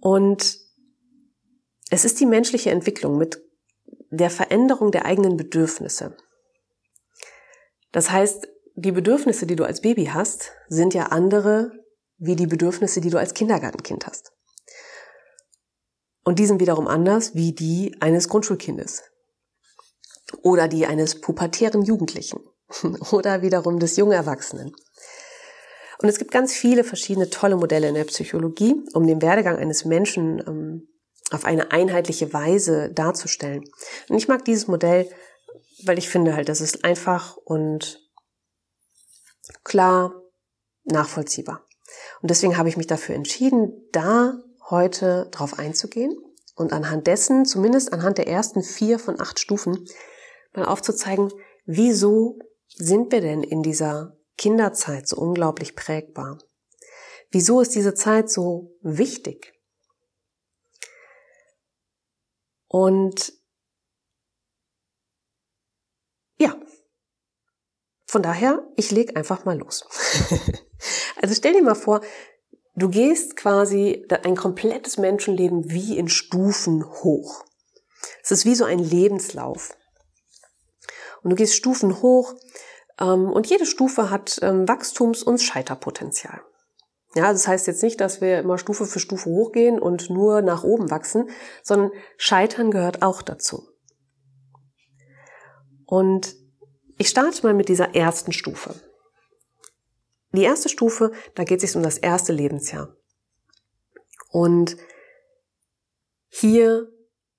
Und 0.01 0.59
es 1.91 2.05
ist 2.05 2.19
die 2.19 2.27
menschliche 2.27 2.71
Entwicklung 2.71 3.17
mit 3.19 3.41
der 4.11 4.31
Veränderung 4.31 4.91
der 4.91 5.05
eigenen 5.05 5.37
Bedürfnisse. 5.37 6.17
Das 7.93 8.11
heißt, 8.11 8.49
die 8.75 8.93
Bedürfnisse, 8.93 9.47
die 9.47 9.57
du 9.57 9.65
als 9.65 9.81
Baby 9.81 10.07
hast, 10.07 10.53
sind 10.69 10.95
ja 10.95 11.07
andere 11.07 11.73
wie 12.19 12.37
die 12.37 12.47
Bedürfnisse, 12.47 13.01
die 13.01 13.11
du 13.11 13.19
als 13.19 13.35
Kindergartenkind 13.35 14.07
hast. 14.07 14.32
Und 16.25 16.39
die 16.39 16.47
sind 16.47 16.61
wiederum 16.61 16.87
anders 16.87 17.35
wie 17.35 17.53
die 17.53 17.97
eines 18.01 18.29
Grundschulkindes 18.29 19.03
oder 20.43 20.69
die 20.69 20.87
eines 20.87 21.21
pubertären 21.21 21.83
Jugendlichen 21.83 22.41
oder 23.11 23.43
wiederum 23.43 23.79
des 23.79 23.97
jungen 23.97 24.13
Erwachsenen. 24.13 24.73
Und 26.01 26.09
es 26.09 26.19
gibt 26.19 26.33
ganz 26.33 26.53
viele 26.53 26.85
verschiedene 26.85 27.31
tolle 27.31 27.57
Modelle 27.57 27.89
in 27.89 27.95
der 27.95 28.05
Psychologie, 28.05 28.75
um 28.93 29.07
den 29.07 29.23
Werdegang 29.23 29.57
eines 29.57 29.85
Menschen 29.85 30.43
ähm, 30.47 30.89
auf 31.31 31.45
eine 31.45 31.71
einheitliche 31.71 32.33
Weise 32.33 32.91
darzustellen. 32.91 33.65
Und 34.09 34.17
ich 34.17 34.29
mag 34.29 34.45
dieses 34.45 34.67
Modell, 34.67 35.09
weil 35.85 35.99
ich 35.99 36.09
finde 36.09 36.35
halt, 36.35 36.49
das 36.49 36.61
ist 36.61 36.85
einfach 36.85 37.37
und 37.37 38.01
klar 39.65 40.13
nachvollziehbar. 40.85 41.67
Und 42.21 42.31
deswegen 42.31 42.57
habe 42.57 42.69
ich 42.69 42.77
mich 42.77 42.87
dafür 42.87 43.15
entschieden, 43.15 43.89
da 43.93 44.41
heute 44.73 45.29
drauf 45.31 45.61
einzugehen 45.61 46.19
und 46.57 46.73
anhand 46.73 47.07
dessen, 47.07 47.45
zumindest 47.45 47.93
anhand 47.93 48.19
der 48.19 48.27
ersten 48.27 48.65
vier 48.65 48.99
von 48.99 49.21
acht 49.21 49.39
Stufen, 49.39 49.87
mal 50.53 50.65
aufzuzeigen, 50.65 51.33
wieso 51.65 52.41
sind 52.67 53.13
wir 53.13 53.21
denn 53.21 53.45
in 53.45 53.63
dieser 53.63 54.17
Kinderzeit 54.37 55.07
so 55.07 55.17
unglaublich 55.19 55.77
prägbar? 55.77 56.39
Wieso 57.31 57.61
ist 57.61 57.75
diese 57.75 57.95
Zeit 57.95 58.31
so 58.31 58.77
wichtig? 58.83 59.55
Und 62.67 63.35
ja, 66.39 66.59
von 68.07 68.23
daher, 68.23 68.67
ich 68.77 68.91
leg 68.91 69.17
einfach 69.17 69.45
mal 69.45 69.59
los. 69.59 69.87
also 71.23 71.35
stell 71.35 71.53
dir 71.53 71.63
mal 71.63 71.75
vor, 71.75 72.01
du 72.75 72.89
gehst 72.89 73.37
quasi 73.37 74.07
ein 74.25 74.37
komplettes 74.37 74.99
Menschenleben 74.99 75.71
wie 75.71 75.99
in 75.99 76.09
Stufen 76.09 76.85
hoch. 76.85 77.45
Es 78.23 78.31
ist 78.31 78.45
wie 78.45 78.55
so 78.55 78.65
ein 78.65 78.79
Lebenslauf. 78.79 79.77
Und 81.23 81.31
du 81.31 81.37
gehst 81.37 81.55
Stufen 81.55 82.03
hoch 82.03 82.35
ähm, 82.99 83.31
und 83.31 83.47
jede 83.47 83.67
Stufe 83.67 84.11
hat 84.11 84.39
ähm, 84.43 84.67
Wachstums- 84.67 85.23
und 85.23 85.41
Scheiterpotenzial. 85.41 86.41
Ja, 87.15 87.31
das 87.31 87.47
heißt 87.47 87.67
jetzt 87.67 87.83
nicht, 87.83 88.01
dass 88.01 88.21
wir 88.21 88.39
immer 88.39 88.57
Stufe 88.59 88.87
für 88.87 88.99
Stufe 88.99 89.29
hochgehen 89.29 89.79
und 89.79 90.09
nur 90.09 90.41
nach 90.41 90.65
oben 90.65 90.91
wachsen, 90.91 91.29
sondern 91.63 91.91
Scheitern 92.17 92.71
gehört 92.71 93.03
auch 93.03 93.21
dazu. 93.21 93.69
Und 95.85 96.35
ich 96.97 97.09
starte 97.09 97.43
mal 97.43 97.53
mit 97.53 97.69
dieser 97.69 97.95
ersten 97.95 98.33
Stufe. 98.33 98.75
Die 100.33 100.43
erste 100.43 100.69
Stufe, 100.69 101.13
da 101.35 101.45
geht 101.45 101.63
es 101.63 101.71
sich 101.71 101.77
um 101.77 101.83
das 101.83 101.99
erste 101.99 102.33
Lebensjahr. 102.33 102.97
Und 104.31 104.77
hier 106.29 106.89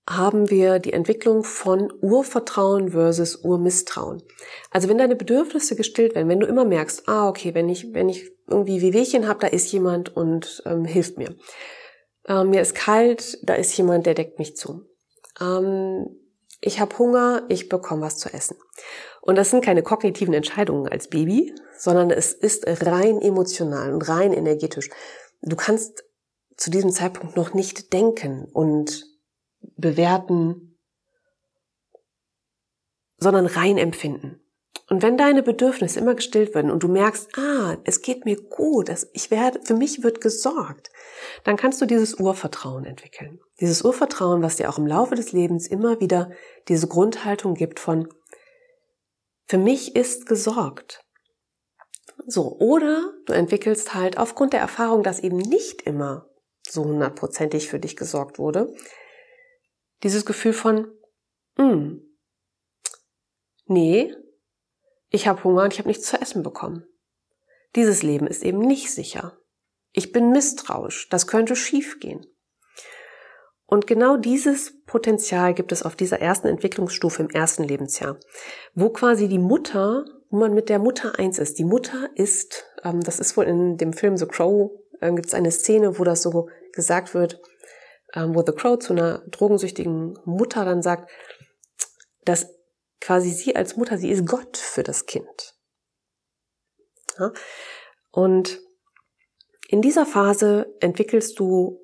haben 0.08 0.50
wir 0.50 0.80
die 0.80 0.94
Entwicklung 0.94 1.44
von 1.44 1.92
Urvertrauen 2.02 2.90
versus 2.90 3.38
Urmisstrauen. 3.38 4.22
Also 4.70 4.90
wenn 4.90 4.98
deine 4.98 5.16
Bedürfnisse 5.16 5.76
gestillt 5.76 6.14
werden, 6.14 6.28
wenn 6.28 6.42
du 6.42 6.48
immer 6.48 6.66
merkst, 6.66 7.08
ah 7.08 7.30
okay, 7.30 7.54
wenn 7.54 7.70
ich 7.70 7.94
wenn 7.94 8.10
ich 8.10 8.30
irgendwie 8.48 8.82
Wehwehchen 8.82 9.28
habe, 9.28 9.40
da 9.40 9.48
ist 9.48 9.72
jemand 9.72 10.16
und 10.16 10.62
ähm, 10.66 10.84
hilft 10.84 11.18
mir. 11.18 11.36
Ähm, 12.28 12.50
mir 12.50 12.62
ist 12.62 12.76
kalt, 12.76 13.40
da 13.44 13.56
ist 13.56 13.76
jemand, 13.78 14.06
der 14.06 14.14
deckt 14.14 14.40
mich 14.40 14.58
zu. 14.58 14.86
Ähm, 15.40 16.08
ich 16.60 16.80
habe 16.80 16.98
Hunger, 16.98 17.44
ich 17.50 17.70
bekomme 17.70 18.02
was 18.02 18.18
zu 18.18 18.34
essen. 18.34 18.58
Und 19.26 19.38
das 19.38 19.52
sind 19.52 19.64
keine 19.64 19.84
kognitiven 19.84 20.34
Entscheidungen 20.34 20.90
als 20.90 21.08
Baby, 21.08 21.56
sondern 21.78 22.12
es 22.12 22.34
ist 22.34 22.66
rein 22.68 23.22
emotional 23.22 23.94
und 23.94 24.02
rein 24.10 24.34
energetisch. 24.34 24.90
Du 25.42 25.56
kannst 25.56 26.04
zu 26.58 26.70
diesem 26.70 26.92
Zeitpunkt 26.92 27.38
noch 27.38 27.54
nicht 27.54 27.94
denken 27.94 28.44
und 28.52 29.06
bewerten, 29.78 30.78
sondern 33.18 33.46
rein 33.46 33.78
empfinden. 33.78 34.42
Und 34.90 35.02
wenn 35.02 35.18
deine 35.18 35.42
Bedürfnisse 35.42 36.02
immer 36.02 36.16
gestillt 36.16 36.54
werden 36.54 36.70
und 36.70 36.84
du 36.84 36.90
merkst, 36.90 37.38
ah, 37.38 37.78
es 37.86 38.02
geht 38.02 38.26
mir 38.26 38.36
gut, 38.36 38.90
ich 39.14 39.32
werde, 39.32 39.62
für 39.64 39.74
mich 39.74 40.04
wird 40.04 40.20
gesorgt, 40.20 40.92
dann 41.46 41.56
kannst 41.56 41.80
du 41.80 41.86
dieses 41.86 42.16
Urvertrauen 42.20 42.84
entwickeln. 42.84 43.40
Dieses 43.62 43.84
Urvertrauen, 43.84 44.44
was 44.44 44.58
dir 44.58 44.70
auch 44.70 44.78
im 44.78 44.86
Laufe 44.86 45.16
des 45.16 45.32
Lebens 45.32 45.68
immer 45.68 46.02
wieder 46.02 46.30
diese 46.68 46.90
Grundhaltung 46.90 47.54
gibt 47.54 47.80
von, 47.80 48.10
für 49.46 49.58
mich 49.58 49.96
ist 49.96 50.26
gesorgt. 50.26 51.04
So, 52.26 52.58
oder 52.60 53.14
du 53.26 53.34
entwickelst 53.34 53.94
halt 53.94 54.18
aufgrund 54.18 54.54
der 54.54 54.62
Erfahrung, 54.62 55.04
dass 55.04 55.20
eben 55.20 55.38
nicht 55.38 55.82
immer 55.82 56.30
so 56.68 56.84
hundertprozentig 56.86 57.68
für 57.68 57.80
dich 57.80 57.96
gesorgt 57.96 58.40
wurde, 58.40 58.74
dieses 60.04 60.26
Gefühl 60.26 60.54
von, 60.54 60.88
hm, 61.58 62.02
nee, 63.66 64.16
ich 65.10 65.28
habe 65.28 65.44
Hunger 65.44 65.64
und 65.64 65.74
ich 65.74 65.80
habe 65.80 65.90
nichts 65.90 66.08
zu 66.08 66.20
essen 66.20 66.44
bekommen. 66.44 66.86
Dieses 67.76 68.04
Leben 68.04 68.28
ist 68.28 68.44
eben 68.44 68.60
nicht 68.60 68.92
sicher. 68.92 69.38
Ich 69.92 70.12
bin 70.12 70.32
misstrauisch, 70.32 71.10
das 71.10 71.28
könnte 71.28 71.56
schiefgehen. 71.56 72.26
Und 73.74 73.88
genau 73.88 74.18
dieses 74.18 74.84
Potenzial 74.86 75.56
gibt 75.56 75.72
es 75.72 75.82
auf 75.82 75.96
dieser 75.96 76.20
ersten 76.22 76.48
Entwicklungsstufe 76.48 77.24
im 77.24 77.32
ersten 77.32 77.64
Lebensjahr, 77.64 78.20
wo 78.76 78.92
quasi 78.92 79.28
die 79.28 79.40
Mutter, 79.40 80.06
wo 80.30 80.38
man 80.38 80.54
mit 80.54 80.70
der 80.70 80.78
Mutter 80.78 81.18
eins 81.18 81.40
ist. 81.40 81.58
Die 81.58 81.64
Mutter 81.64 82.12
ist, 82.14 82.68
ähm, 82.84 83.02
das 83.02 83.20
ist 83.20 83.36
wohl 83.36 83.46
in 83.46 83.78
dem 83.78 83.92
Film 83.92 84.16
The 84.16 84.28
Crow, 84.28 84.70
äh, 85.02 85.12
gibt 85.14 85.26
es 85.26 85.34
eine 85.34 85.50
Szene, 85.50 85.98
wo 85.98 86.04
das 86.04 86.22
so 86.22 86.50
gesagt 86.72 87.16
wird, 87.16 87.42
ähm, 88.14 88.36
wo 88.36 88.44
The 88.46 88.52
Crow 88.52 88.78
zu 88.78 88.94
einer 88.94 89.24
drogensüchtigen 89.32 90.20
Mutter 90.24 90.66
dann 90.66 90.84
sagt, 90.84 91.10
dass 92.26 92.54
quasi 93.02 93.32
sie 93.32 93.56
als 93.56 93.76
Mutter, 93.76 93.98
sie 93.98 94.12
ist 94.12 94.28
Gott 94.28 94.56
für 94.56 94.84
das 94.84 95.08
Kind. 95.08 95.56
Ja? 97.18 97.34
Und 98.12 98.62
in 99.68 99.82
dieser 99.82 100.06
Phase 100.06 100.76
entwickelst 100.80 101.40
du 101.40 101.83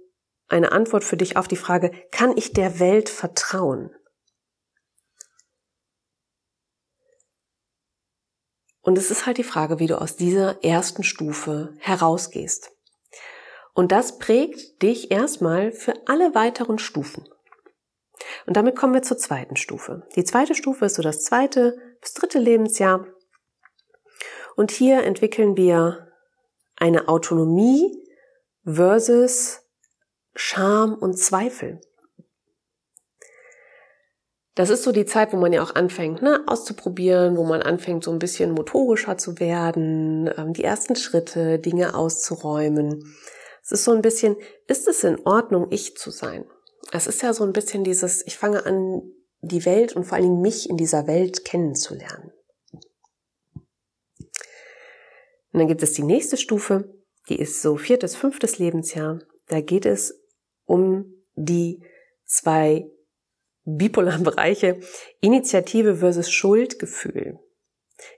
eine 0.50 0.72
Antwort 0.72 1.04
für 1.04 1.18
dich 1.18 1.38
auf 1.38 1.48
die 1.48 1.56
Frage, 1.56 1.92
kann 2.12 2.36
ich 2.36 2.54
der 2.54 2.80
Welt 2.80 3.10
vertrauen? 3.10 3.92
Und 8.82 8.98
es 8.98 9.12
ist 9.12 9.26
halt 9.26 9.38
die 9.38 9.44
Frage, 9.44 9.80
wie 9.80 9.88
du 9.88 10.02
aus 10.02 10.16
dieser 10.16 10.64
ersten 10.64 11.04
Stufe 11.04 11.76
herausgehst. 11.80 12.72
Und 13.74 13.92
das 13.92 14.18
prägt 14.18 14.82
dich 14.82 15.12
erstmal 15.12 15.72
für 15.72 15.94
alle 16.08 16.34
weiteren 16.34 16.80
Stufen. 16.80 17.28
Und 18.46 18.58
damit 18.58 18.76
kommen 18.76 18.94
wir 18.94 19.04
zur 19.04 19.18
zweiten 19.18 19.56
Stufe. 19.56 20.08
Die 20.16 20.24
zweite 20.24 20.56
Stufe 20.56 20.86
ist 20.86 20.96
so 20.96 21.02
das 21.02 21.24
zweite 21.24 21.78
bis 22.02 22.14
dritte 22.14 22.40
Lebensjahr. 22.40 23.06
Und 24.56 24.72
hier 24.72 25.04
entwickeln 25.04 25.56
wir 25.56 26.12
eine 26.76 27.08
Autonomie 27.08 27.96
versus 28.66 29.62
Scham 30.36 30.94
und 30.94 31.18
Zweifel. 31.18 31.82
Das 34.56 34.70
ist 34.70 34.84
so 34.84 34.92
die 34.92 35.06
Zeit, 35.06 35.32
wo 35.32 35.38
man 35.38 35.54
ja 35.54 35.64
auch 35.64 35.76
anfängt, 35.76 36.22
ne, 36.22 36.44
auszuprobieren, 36.46 37.38
wo 37.38 37.46
man 37.46 37.62
anfängt, 37.62 38.04
so 38.04 38.12
ein 38.12 38.20
bisschen 38.20 38.52
motorischer 38.52 39.18
zu 39.18 39.40
werden, 39.40 40.30
ähm, 40.36 40.52
die 40.52 40.66
ersten 40.66 40.98
Schritte, 40.98 41.60
Dinge 41.60 41.96
auszuräumen. 41.96 43.16
Es 43.64 43.72
ist 43.72 43.86
so 43.86 43.92
ein 43.92 44.02
bisschen, 44.02 44.36
ist 44.68 44.88
es 44.90 45.04
in 45.06 45.26
Ordnung, 45.26 45.68
ich 45.70 45.96
zu 45.96 46.12
sein? 46.12 46.46
Es 46.92 47.08
ist 47.08 47.22
ja 47.22 47.34
so 47.34 47.46
ein 47.46 47.54
bisschen 47.54 47.86
dieses, 47.86 48.26
ich 48.28 48.38
fange 48.38 48.66
an, 48.66 49.02
die 49.42 49.64
Welt 49.66 49.96
und 49.96 50.04
vor 50.04 50.16
allen 50.18 50.26
Dingen 50.26 50.42
mich 50.42 50.70
in 50.70 50.76
dieser 50.76 51.08
Welt 51.08 51.46
kennenzulernen. 51.46 52.34
Und 55.52 55.60
dann 55.60 55.68
gibt 55.68 55.84
es 55.84 55.94
die 55.94 56.04
nächste 56.04 56.36
Stufe, 56.36 56.94
die 57.30 57.40
ist 57.40 57.62
so 57.62 57.78
viertes, 57.78 58.16
fünftes 58.16 58.60
Lebensjahr. 58.60 59.20
Da 59.48 59.62
geht 59.62 59.86
es 59.86 60.19
um 60.70 61.14
die 61.36 61.84
zwei 62.26 62.90
bipolaren 63.66 64.24
Bereiche 64.24 64.80
Initiative 65.20 65.98
versus 65.98 66.32
Schuldgefühl. 66.32 67.40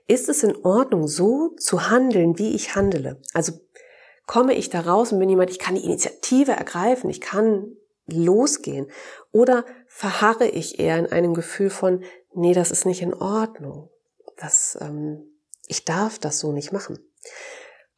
Ist 0.06 0.28
es 0.28 0.42
in 0.42 0.54
Ordnung, 0.64 1.08
so 1.08 1.54
zu 1.58 1.90
handeln, 1.90 2.38
wie 2.38 2.54
ich 2.54 2.76
handele? 2.76 3.20
Also 3.32 3.52
komme 4.26 4.54
ich 4.54 4.70
da 4.70 4.80
raus 4.80 5.12
und 5.12 5.18
bin 5.18 5.28
jemand, 5.28 5.50
ich 5.50 5.58
kann 5.58 5.74
die 5.74 5.84
Initiative 5.84 6.52
ergreifen, 6.52 7.10
ich 7.10 7.20
kann 7.20 7.76
losgehen? 8.06 8.88
Oder 9.32 9.64
verharre 9.88 10.46
ich 10.46 10.78
eher 10.78 10.98
in 10.98 11.06
einem 11.06 11.34
Gefühl 11.34 11.70
von, 11.70 12.04
nee, 12.34 12.52
das 12.52 12.70
ist 12.70 12.86
nicht 12.86 13.02
in 13.02 13.14
Ordnung. 13.14 13.90
Das, 14.36 14.78
ähm, 14.80 15.24
ich 15.66 15.84
darf 15.84 16.18
das 16.18 16.38
so 16.38 16.52
nicht 16.52 16.72
machen. 16.72 16.98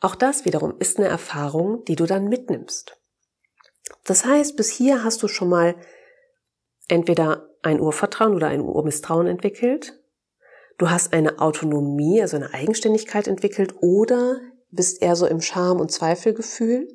Auch 0.01 0.15
das 0.15 0.45
wiederum 0.45 0.75
ist 0.79 0.99
eine 0.99 1.09
Erfahrung, 1.09 1.85
die 1.85 1.97
du 1.97 2.07
dann 2.07 2.29
mitnimmst. 2.29 2.99
Das 4.05 4.25
heißt, 4.25 4.57
bis 4.57 4.71
hier 4.71 5.05
hast 5.05 5.23
du 5.23 5.29
schon 5.29 5.49
mal 5.49 5.75
entweder 6.89 7.49
ein 7.63 7.81
Urvertrauen 7.81 8.35
oder 8.35 8.49
ein 8.49 8.61
Urmisstrauen 8.61 9.27
entwickelt. 9.27 9.99
Du 10.79 10.91
hast 10.91 11.13
eine 11.13 11.39
Autonomie, 11.39 12.21
also 12.21 12.37
eine 12.37 12.53
Eigenständigkeit 12.53 13.29
entwickelt 13.29 13.75
oder 13.81 14.41
bist 14.71 15.03
eher 15.03 15.17
so 15.17 15.27
im 15.27 15.41
Scham- 15.41 15.81
und 15.81 15.93
Zweifelgefühl. 15.93 16.89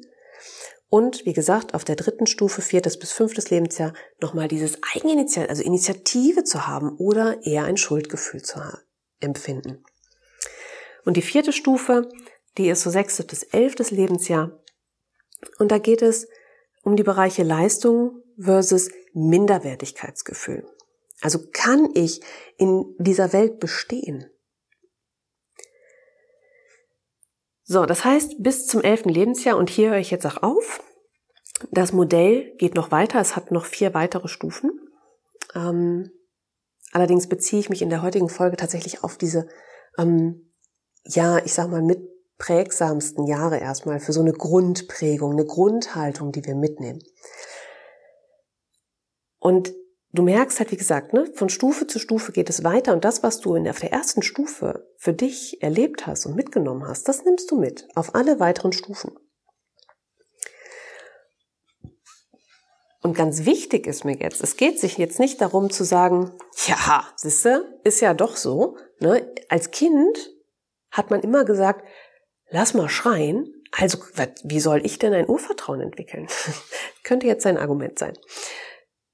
Und 0.89 1.25
wie 1.25 1.34
gesagt, 1.34 1.75
auf 1.75 1.86
der 1.86 1.96
dritten 1.96 2.25
Stufe, 2.25 2.62
viertes 2.62 2.98
bis 2.98 3.12
fünftes 3.12 3.51
Lebensjahr, 3.51 3.93
nochmal 4.19 4.48
dieses 4.48 4.79
Eigeninitiative, 4.96 5.50
also 5.50 5.63
Initiative 5.63 6.43
zu 6.43 6.67
haben 6.67 6.98
oder 6.98 7.46
eher 7.46 7.63
ein 7.65 7.77
Schuldgefühl 7.77 8.41
zu 8.41 8.60
empfinden. 9.19 9.84
Und 11.05 11.15
die 11.15 11.22
vierte 11.22 11.53
Stufe, 11.53 12.10
die 12.58 12.69
ist 12.69 12.81
so 12.81 12.89
sechstes 12.89 13.25
bis 13.27 13.43
elftes 13.43 13.91
Lebensjahr. 13.91 14.60
Und 15.60 15.72
da 15.72 15.77
geht 15.77 16.01
es 16.01 16.27
um 16.83 16.95
die 16.95 17.03
Bereiche 17.03 17.43
Leistung 17.43 18.24
versus 18.38 18.89
Minderwertigkeitsgefühl. 19.13 20.67
Also 21.21 21.39
kann 21.51 21.89
ich 21.93 22.21
in 22.57 22.95
dieser 22.98 23.33
Welt 23.33 23.59
bestehen? 23.59 24.29
So, 27.63 27.86
das 27.86 28.03
heißt 28.03 28.41
bis 28.41 28.65
zum 28.65 28.81
elften 28.81 29.09
Lebensjahr 29.09 29.57
und 29.57 29.69
hier 29.69 29.91
höre 29.91 30.00
ich 30.00 30.12
jetzt 30.12 30.25
auch 30.25 30.41
auf. 30.41 30.81
Das 31.71 31.91
Modell 31.91 32.55
geht 32.57 32.74
noch 32.74 32.91
weiter, 32.91 33.19
es 33.19 33.36
hat 33.36 33.51
noch 33.51 33.65
vier 33.65 33.93
weitere 33.93 34.27
Stufen. 34.27 34.71
Ähm, 35.53 36.09
allerdings 36.91 37.27
beziehe 37.27 37.59
ich 37.59 37.69
mich 37.69 37.81
in 37.81 37.89
der 37.89 38.01
heutigen 38.01 38.29
Folge 38.29 38.57
tatsächlich 38.57 39.03
auf 39.03 39.17
diese, 39.17 39.48
ähm, 39.98 40.51
ja, 41.03 41.38
ich 41.39 41.53
sag 41.53 41.69
mal, 41.69 41.81
mit 41.81 42.00
prägsamsten 42.39 43.27
Jahre 43.27 43.60
erstmal 43.60 44.00
für 44.00 44.13
so 44.13 44.22
eine 44.22 44.34
Grundprägung, 44.34 45.34
eine 45.34 45.46
Grundhaltung, 45.46 46.31
die 46.31 46.43
wir 46.46 46.55
mitnehmen. 46.55 47.03
Und 49.39 49.74
du 50.12 50.24
merkst 50.24 50.60
halt, 50.60 50.72
wie 50.72 50.77
gesagt, 50.77 51.13
ne, 51.13 51.29
von 51.36 51.50
Stufe 51.50 51.86
zu 51.86 52.00
Stufe 52.00 52.31
geht 52.31 52.50
es 52.50 52.63
weiter 52.63 52.93
und 52.93 53.05
das, 53.05 53.22
was 53.22 53.39
du 53.41 53.55
in 53.55 53.65
der, 53.65 53.74
auf 53.74 53.79
der 53.79 53.91
ersten 53.91 54.22
Stufe 54.22 54.89
für 54.98 55.13
dich 55.13 55.62
erlebt 55.62 56.08
hast 56.08 56.25
und 56.25 56.36
mitgenommen 56.36 56.88
hast, 56.88 57.08
das 57.08 57.24
nimmst 57.25 57.51
du 57.51 57.60
mit 57.60 57.88
auf 57.96 58.15
alle 58.15 58.39
weiteren 58.39 58.72
Stufen. 58.72 59.12
Und 63.01 63.15
ganz 63.15 63.46
wichtig 63.46 63.88
ist 63.88 64.03
mir 64.03 64.17
jetzt, 64.17 64.41
es 64.43 64.58
geht 64.58 64.79
sich 64.79 64.98
jetzt 64.98 65.19
nicht 65.19 65.39
darum 65.39 65.69
zu 65.69 65.84
sagen, 65.84 66.34
ja, 66.67 67.08
siehste, 67.15 67.79
ist 67.84 68.01
ja 68.01 68.13
doch 68.13 68.36
so. 68.36 68.77
Ne? 69.00 69.34
Als 69.48 69.72
Kind 69.72 70.31
hat 70.91 71.10
man 71.10 71.22
immer 71.22 71.46
gesagt, 71.46 71.86
lass 72.49 72.73
mal 72.73 72.89
schreien. 72.89 73.53
Also, 73.71 73.99
wie 74.43 74.59
soll 74.59 74.85
ich 74.85 74.97
denn 74.99 75.13
ein 75.13 75.29
Urvertrauen 75.29 75.81
entwickeln? 75.81 76.27
Könnte 77.03 77.27
jetzt 77.27 77.43
sein 77.43 77.57
Argument 77.57 77.99
sein. 77.99 78.17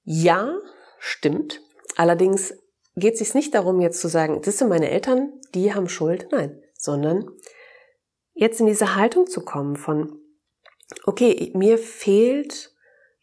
Ja, 0.04 0.58
stimmt. 1.00 1.62
Allerdings 1.98 2.54
geht 2.96 3.14
es 3.14 3.20
sich 3.20 3.34
nicht 3.34 3.54
darum, 3.54 3.82
jetzt 3.82 4.00
zu 4.00 4.08
sagen, 4.08 4.42
das 4.42 4.58
sind 4.58 4.70
meine 4.70 4.90
Eltern, 4.90 5.34
die 5.54 5.74
haben 5.74 5.90
Schuld. 5.90 6.28
Nein, 6.32 6.62
sondern 6.78 7.30
jetzt 8.34 8.60
in 8.60 8.66
diese 8.66 8.96
Haltung 8.96 9.28
zu 9.28 9.42
kommen 9.44 9.76
von, 9.76 10.20
okay, 11.06 11.52
mir 11.54 11.78
fehlt 11.78 12.74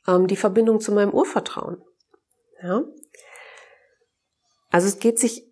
ähm, 0.06 0.26
die 0.26 0.36
Verbindung 0.36 0.80
zu 0.80 0.92
meinem 0.92 1.12
Urvertrauen. 1.12 1.82
Ja? 2.62 2.84
Also 4.70 4.88
es 4.88 4.98
geht 4.98 5.18
sich 5.18 5.46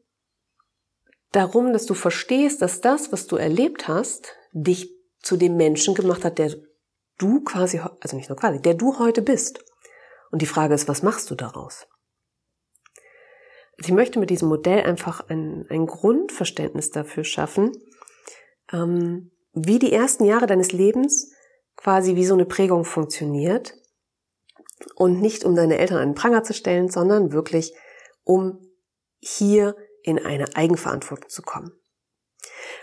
darum, 1.32 1.72
dass 1.72 1.86
du 1.86 1.94
verstehst, 1.94 2.60
dass 2.62 2.80
das, 2.80 3.12
was 3.12 3.26
du 3.26 3.36
erlebt 3.36 3.88
hast, 3.88 4.34
dich 4.52 4.90
zu 5.20 5.36
dem 5.36 5.56
Menschen 5.56 5.94
gemacht 5.94 6.24
hat, 6.24 6.38
der 6.38 6.54
du 7.18 7.42
quasi, 7.42 7.80
also 8.00 8.16
nicht 8.16 8.28
nur 8.28 8.38
quasi, 8.38 8.60
der 8.60 8.74
du 8.74 8.98
heute 8.98 9.22
bist. 9.22 9.64
Und 10.30 10.42
die 10.42 10.46
Frage 10.46 10.74
ist, 10.74 10.88
was 10.88 11.02
machst 11.02 11.30
du 11.30 11.34
daraus? 11.34 11.86
Also 13.78 13.88
ich 13.88 13.94
möchte 13.94 14.18
mit 14.18 14.30
diesem 14.30 14.48
Modell 14.48 14.82
einfach 14.82 15.28
ein, 15.28 15.66
ein 15.70 15.86
Grundverständnis 15.86 16.90
dafür 16.90 17.24
schaffen, 17.24 17.72
ähm, 18.72 19.30
wie 19.52 19.78
die 19.78 19.92
ersten 19.92 20.24
Jahre 20.24 20.46
deines 20.46 20.72
Lebens 20.72 21.32
quasi 21.76 22.14
wie 22.14 22.26
so 22.26 22.34
eine 22.34 22.44
Prägung 22.44 22.84
funktioniert 22.84 23.74
und 24.94 25.20
nicht 25.20 25.44
um 25.44 25.54
deine 25.54 25.78
Eltern 25.78 26.00
den 26.00 26.14
Pranger 26.14 26.44
zu 26.44 26.52
stellen, 26.52 26.88
sondern 26.88 27.32
wirklich 27.32 27.74
um 28.22 28.60
hier 29.18 29.76
in 30.02 30.18
eine 30.18 30.56
Eigenverantwortung 30.56 31.28
zu 31.28 31.42
kommen. 31.42 31.72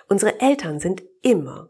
Unsere 0.10 0.40
Eltern 0.40 0.80
sind 0.80 1.04
immer, 1.22 1.70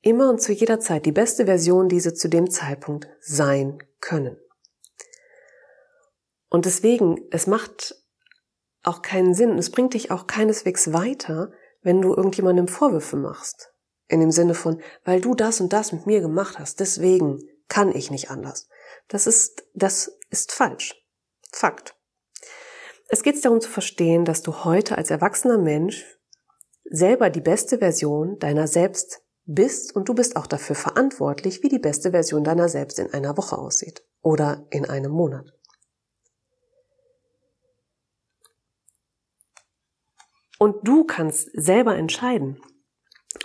immer 0.00 0.30
und 0.30 0.40
zu 0.40 0.52
jeder 0.52 0.80
Zeit 0.80 1.06
die 1.06 1.12
beste 1.12 1.46
Version, 1.46 1.88
die 1.88 2.00
sie 2.00 2.14
zu 2.14 2.28
dem 2.28 2.50
Zeitpunkt 2.50 3.08
sein 3.20 3.78
können. 4.00 4.36
Und 6.48 6.66
deswegen, 6.66 7.26
es 7.30 7.46
macht 7.46 7.96
auch 8.84 9.00
keinen 9.00 9.34
Sinn 9.34 9.58
es 9.58 9.70
bringt 9.70 9.94
dich 9.94 10.10
auch 10.10 10.26
keineswegs 10.26 10.92
weiter, 10.92 11.52
wenn 11.82 12.02
du 12.02 12.14
irgendjemandem 12.14 12.68
Vorwürfe 12.68 13.16
machst. 13.16 13.72
In 14.08 14.20
dem 14.20 14.30
Sinne 14.30 14.54
von, 14.54 14.80
weil 15.04 15.20
du 15.20 15.34
das 15.34 15.60
und 15.60 15.72
das 15.72 15.92
mit 15.92 16.06
mir 16.06 16.20
gemacht 16.20 16.58
hast, 16.58 16.80
deswegen 16.80 17.38
kann 17.68 17.94
ich 17.94 18.10
nicht 18.10 18.30
anders. 18.30 18.68
Das 19.08 19.26
ist, 19.26 19.64
das 19.74 20.18
ist 20.30 20.52
falsch. 20.52 20.94
Fakt. 21.50 21.96
Es 23.08 23.22
geht 23.22 23.42
darum 23.44 23.60
zu 23.60 23.70
verstehen, 23.70 24.24
dass 24.24 24.42
du 24.42 24.64
heute 24.64 24.98
als 24.98 25.10
erwachsener 25.10 25.58
Mensch 25.58 26.04
selber 26.84 27.30
die 27.30 27.40
beste 27.40 27.78
Version 27.78 28.38
deiner 28.38 28.66
selbst 28.66 29.22
bist 29.44 29.96
und 29.96 30.08
du 30.08 30.14
bist 30.14 30.36
auch 30.36 30.46
dafür 30.46 30.76
verantwortlich, 30.76 31.62
wie 31.62 31.68
die 31.68 31.78
beste 31.78 32.12
Version 32.12 32.44
deiner 32.44 32.68
selbst 32.68 32.98
in 32.98 33.12
einer 33.12 33.36
Woche 33.36 33.58
aussieht 33.58 34.02
oder 34.20 34.66
in 34.70 34.88
einem 34.88 35.12
Monat. 35.12 35.52
Und 40.58 40.86
du 40.86 41.04
kannst 41.04 41.50
selber 41.54 41.96
entscheiden, 41.96 42.60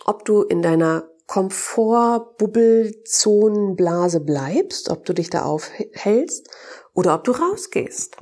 ob 0.05 0.25
du 0.25 0.43
in 0.43 0.61
deiner 0.61 1.09
Komfortbubbelzonenblase 1.25 4.19
bleibst, 4.21 4.89
ob 4.89 5.03
du 5.03 5.13
dich 5.13 5.31
da 5.31 5.43
aufhältst 5.43 6.47
oder 6.93 7.15
ob 7.15 7.23
du 7.23 7.31
rausgehst. 7.31 8.17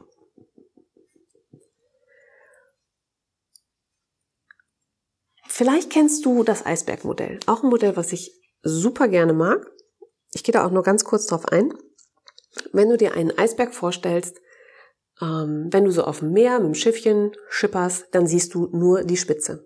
Vielleicht 5.57 5.89
kennst 5.89 6.25
du 6.25 6.43
das 6.43 6.65
Eisbergmodell, 6.65 7.39
auch 7.45 7.63
ein 7.63 7.69
Modell, 7.69 7.95
was 7.95 8.11
ich 8.11 8.37
super 8.61 9.07
gerne 9.07 9.31
mag. 9.31 9.65
Ich 10.33 10.43
gehe 10.43 10.51
da 10.51 10.65
auch 10.65 10.71
nur 10.71 10.83
ganz 10.83 11.05
kurz 11.05 11.27
drauf 11.27 11.47
ein. 11.47 11.73
Wenn 12.73 12.89
du 12.89 12.97
dir 12.97 13.13
einen 13.13 13.37
Eisberg 13.37 13.73
vorstellst, 13.73 14.35
ähm, 15.21 15.69
wenn 15.71 15.85
du 15.85 15.91
so 15.91 16.03
auf 16.03 16.19
dem 16.19 16.33
Meer 16.33 16.59
mit 16.59 16.65
dem 16.67 16.75
Schiffchen 16.75 17.31
schipperst, 17.47 18.07
dann 18.11 18.27
siehst 18.27 18.53
du 18.53 18.67
nur 18.73 19.05
die 19.05 19.15
Spitze. 19.15 19.65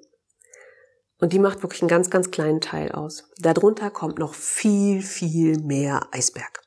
Und 1.18 1.34
die 1.34 1.40
macht 1.40 1.64
wirklich 1.64 1.82
einen 1.82 1.90
ganz, 1.90 2.12
ganz 2.12 2.30
kleinen 2.30 2.62
Teil 2.62 2.92
aus. 2.92 3.24
Darunter 3.40 3.90
kommt 3.90 4.20
noch 4.20 4.36
viel, 4.36 5.02
viel 5.02 5.58
mehr 5.58 6.08
Eisberg. 6.12 6.62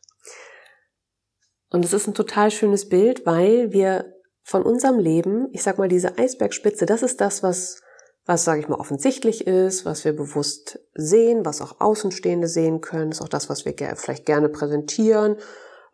Und 1.71 1.85
es 1.85 1.93
ist 1.93 2.09
ein 2.09 2.15
total 2.15 2.51
schönes 2.51 2.89
Bild, 2.89 3.25
weil 3.25 3.71
wir 3.71 4.17
von 4.43 4.65
unserem 4.65 4.99
Leben, 4.99 5.47
ich 5.53 5.63
sag 5.63 5.79
mal, 5.79 5.87
diese 5.87 6.19
Eisbergspitze, 6.19 6.87
das 6.87 7.05
ist 7.05 7.21
das, 7.21 7.45
was, 7.45 7.83
was, 8.25 8.45
sage 8.45 8.61
ich 8.61 8.69
mal, 8.69 8.79
offensichtlich 8.79 9.47
ist, 9.47 9.85
was 9.85 10.05
wir 10.05 10.15
bewusst 10.15 10.79
sehen, 10.95 11.45
was 11.45 11.61
auch 11.61 11.81
Außenstehende 11.81 12.47
sehen 12.47 12.81
können, 12.81 13.11
ist 13.11 13.21
auch 13.21 13.29
das, 13.29 13.49
was 13.49 13.65
wir 13.65 13.75
vielleicht 13.97 14.27
gerne 14.27 14.49
präsentieren. 14.49 15.37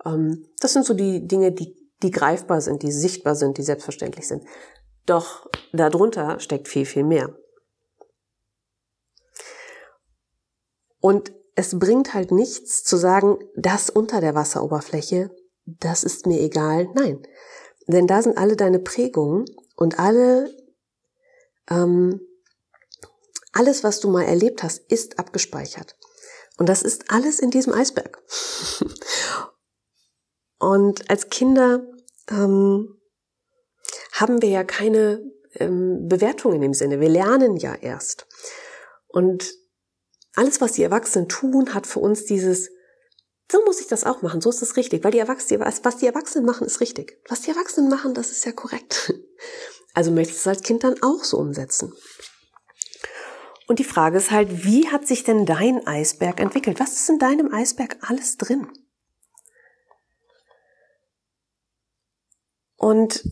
Ähm, 0.04 0.46
das 0.60 0.74
sind 0.74 0.84
so 0.84 0.94
die 0.94 1.26
Dinge, 1.26 1.52
die 1.52 1.78
die 2.02 2.10
greifbar 2.10 2.60
sind, 2.60 2.82
die 2.82 2.92
sichtbar 2.92 3.34
sind, 3.34 3.58
die 3.58 3.62
selbstverständlich 3.62 4.28
sind. 4.28 4.44
Doch 5.06 5.48
darunter 5.72 6.38
steckt 6.40 6.68
viel, 6.68 6.84
viel 6.84 7.04
mehr. 7.04 7.34
Und 11.00 11.32
es 11.54 11.78
bringt 11.78 12.14
halt 12.14 12.30
nichts 12.30 12.84
zu 12.84 12.96
sagen, 12.96 13.38
das 13.56 13.90
unter 13.90 14.20
der 14.20 14.34
Wasseroberfläche, 14.34 15.30
das 15.64 16.04
ist 16.04 16.26
mir 16.26 16.40
egal. 16.40 16.88
Nein, 16.94 17.22
denn 17.86 18.06
da 18.06 18.22
sind 18.22 18.38
alle 18.38 18.56
deine 18.56 18.78
Prägungen 18.78 19.44
und 19.76 19.98
alle, 19.98 20.54
ähm, 21.70 22.20
alles, 23.52 23.84
was 23.84 24.00
du 24.00 24.08
mal 24.08 24.24
erlebt 24.24 24.62
hast, 24.62 24.80
ist 24.90 25.18
abgespeichert. 25.18 25.96
Und 26.58 26.68
das 26.68 26.82
ist 26.82 27.10
alles 27.10 27.40
in 27.40 27.50
diesem 27.50 27.72
Eisberg. 27.72 28.22
Und 30.58 31.08
als 31.08 31.30
Kinder 31.30 31.86
ähm, 32.28 33.00
haben 34.12 34.42
wir 34.42 34.48
ja 34.48 34.64
keine 34.64 35.22
ähm, 35.54 36.08
Bewertung 36.08 36.54
in 36.54 36.60
dem 36.60 36.74
Sinne. 36.74 37.00
Wir 37.00 37.08
lernen 37.08 37.56
ja 37.56 37.74
erst. 37.74 38.26
Und 39.06 39.54
alles, 40.34 40.60
was 40.60 40.72
die 40.72 40.82
Erwachsenen 40.82 41.28
tun, 41.28 41.74
hat 41.74 41.86
für 41.86 42.00
uns 42.00 42.24
dieses, 42.24 42.70
so 43.50 43.64
muss 43.64 43.80
ich 43.80 43.86
das 43.86 44.04
auch 44.04 44.22
machen, 44.22 44.40
so 44.40 44.50
ist 44.50 44.62
das 44.62 44.76
richtig, 44.76 45.04
weil 45.04 45.12
die 45.12 45.18
Erwachsenen, 45.18 45.60
was 45.60 45.96
die 45.96 46.06
Erwachsenen 46.06 46.44
machen, 46.44 46.66
ist 46.66 46.80
richtig. 46.80 47.20
Was 47.28 47.42
die 47.42 47.50
Erwachsenen 47.50 47.88
machen, 47.88 48.14
das 48.14 48.30
ist 48.30 48.44
ja 48.44 48.52
korrekt. 48.52 49.12
Also 49.98 50.12
möchte 50.12 50.32
ich 50.32 50.38
es 50.38 50.46
als 50.46 50.62
Kind 50.62 50.84
dann 50.84 51.02
auch 51.02 51.24
so 51.24 51.38
umsetzen. 51.38 51.92
Und 53.66 53.80
die 53.80 53.84
Frage 53.84 54.16
ist 54.16 54.30
halt, 54.30 54.64
wie 54.64 54.88
hat 54.92 55.08
sich 55.08 55.24
denn 55.24 55.44
dein 55.44 55.84
Eisberg 55.88 56.38
entwickelt? 56.38 56.78
Was 56.78 56.92
ist 56.92 57.10
in 57.10 57.18
deinem 57.18 57.52
Eisberg 57.52 57.96
alles 58.08 58.36
drin? 58.36 58.70
Und 62.76 63.28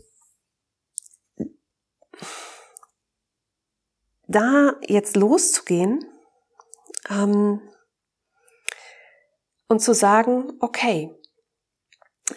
da 4.27 4.75
jetzt 4.89 5.15
loszugehen, 5.15 6.05
ähm, 7.09 7.61
und 9.69 9.79
zu 9.79 9.95
sagen, 9.95 10.53
okay, 10.59 11.15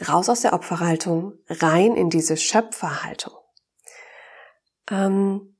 raus 0.07 0.29
aus 0.29 0.41
der 0.41 0.53
Opferhaltung, 0.53 1.39
rein 1.47 1.95
in 1.95 2.11
diese 2.11 2.37
Schöpferhaltung. 2.37 3.38
Ähm, 4.89 5.55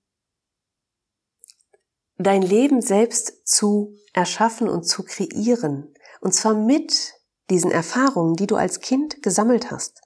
dein 2.18 2.42
Leben 2.42 2.82
selbst 2.82 3.48
zu 3.48 3.96
erschaffen 4.14 4.70
und 4.70 4.84
zu 4.84 5.04
kreieren. 5.04 5.94
Und 6.22 6.34
zwar 6.34 6.54
mit 6.54 7.14
diesen 7.50 7.72
Erfahrungen, 7.72 8.36
die 8.36 8.48
du 8.48 8.56
als 8.56 8.80
Kind 8.82 9.24
gesammelt 9.24 9.72
hast. 9.72 10.02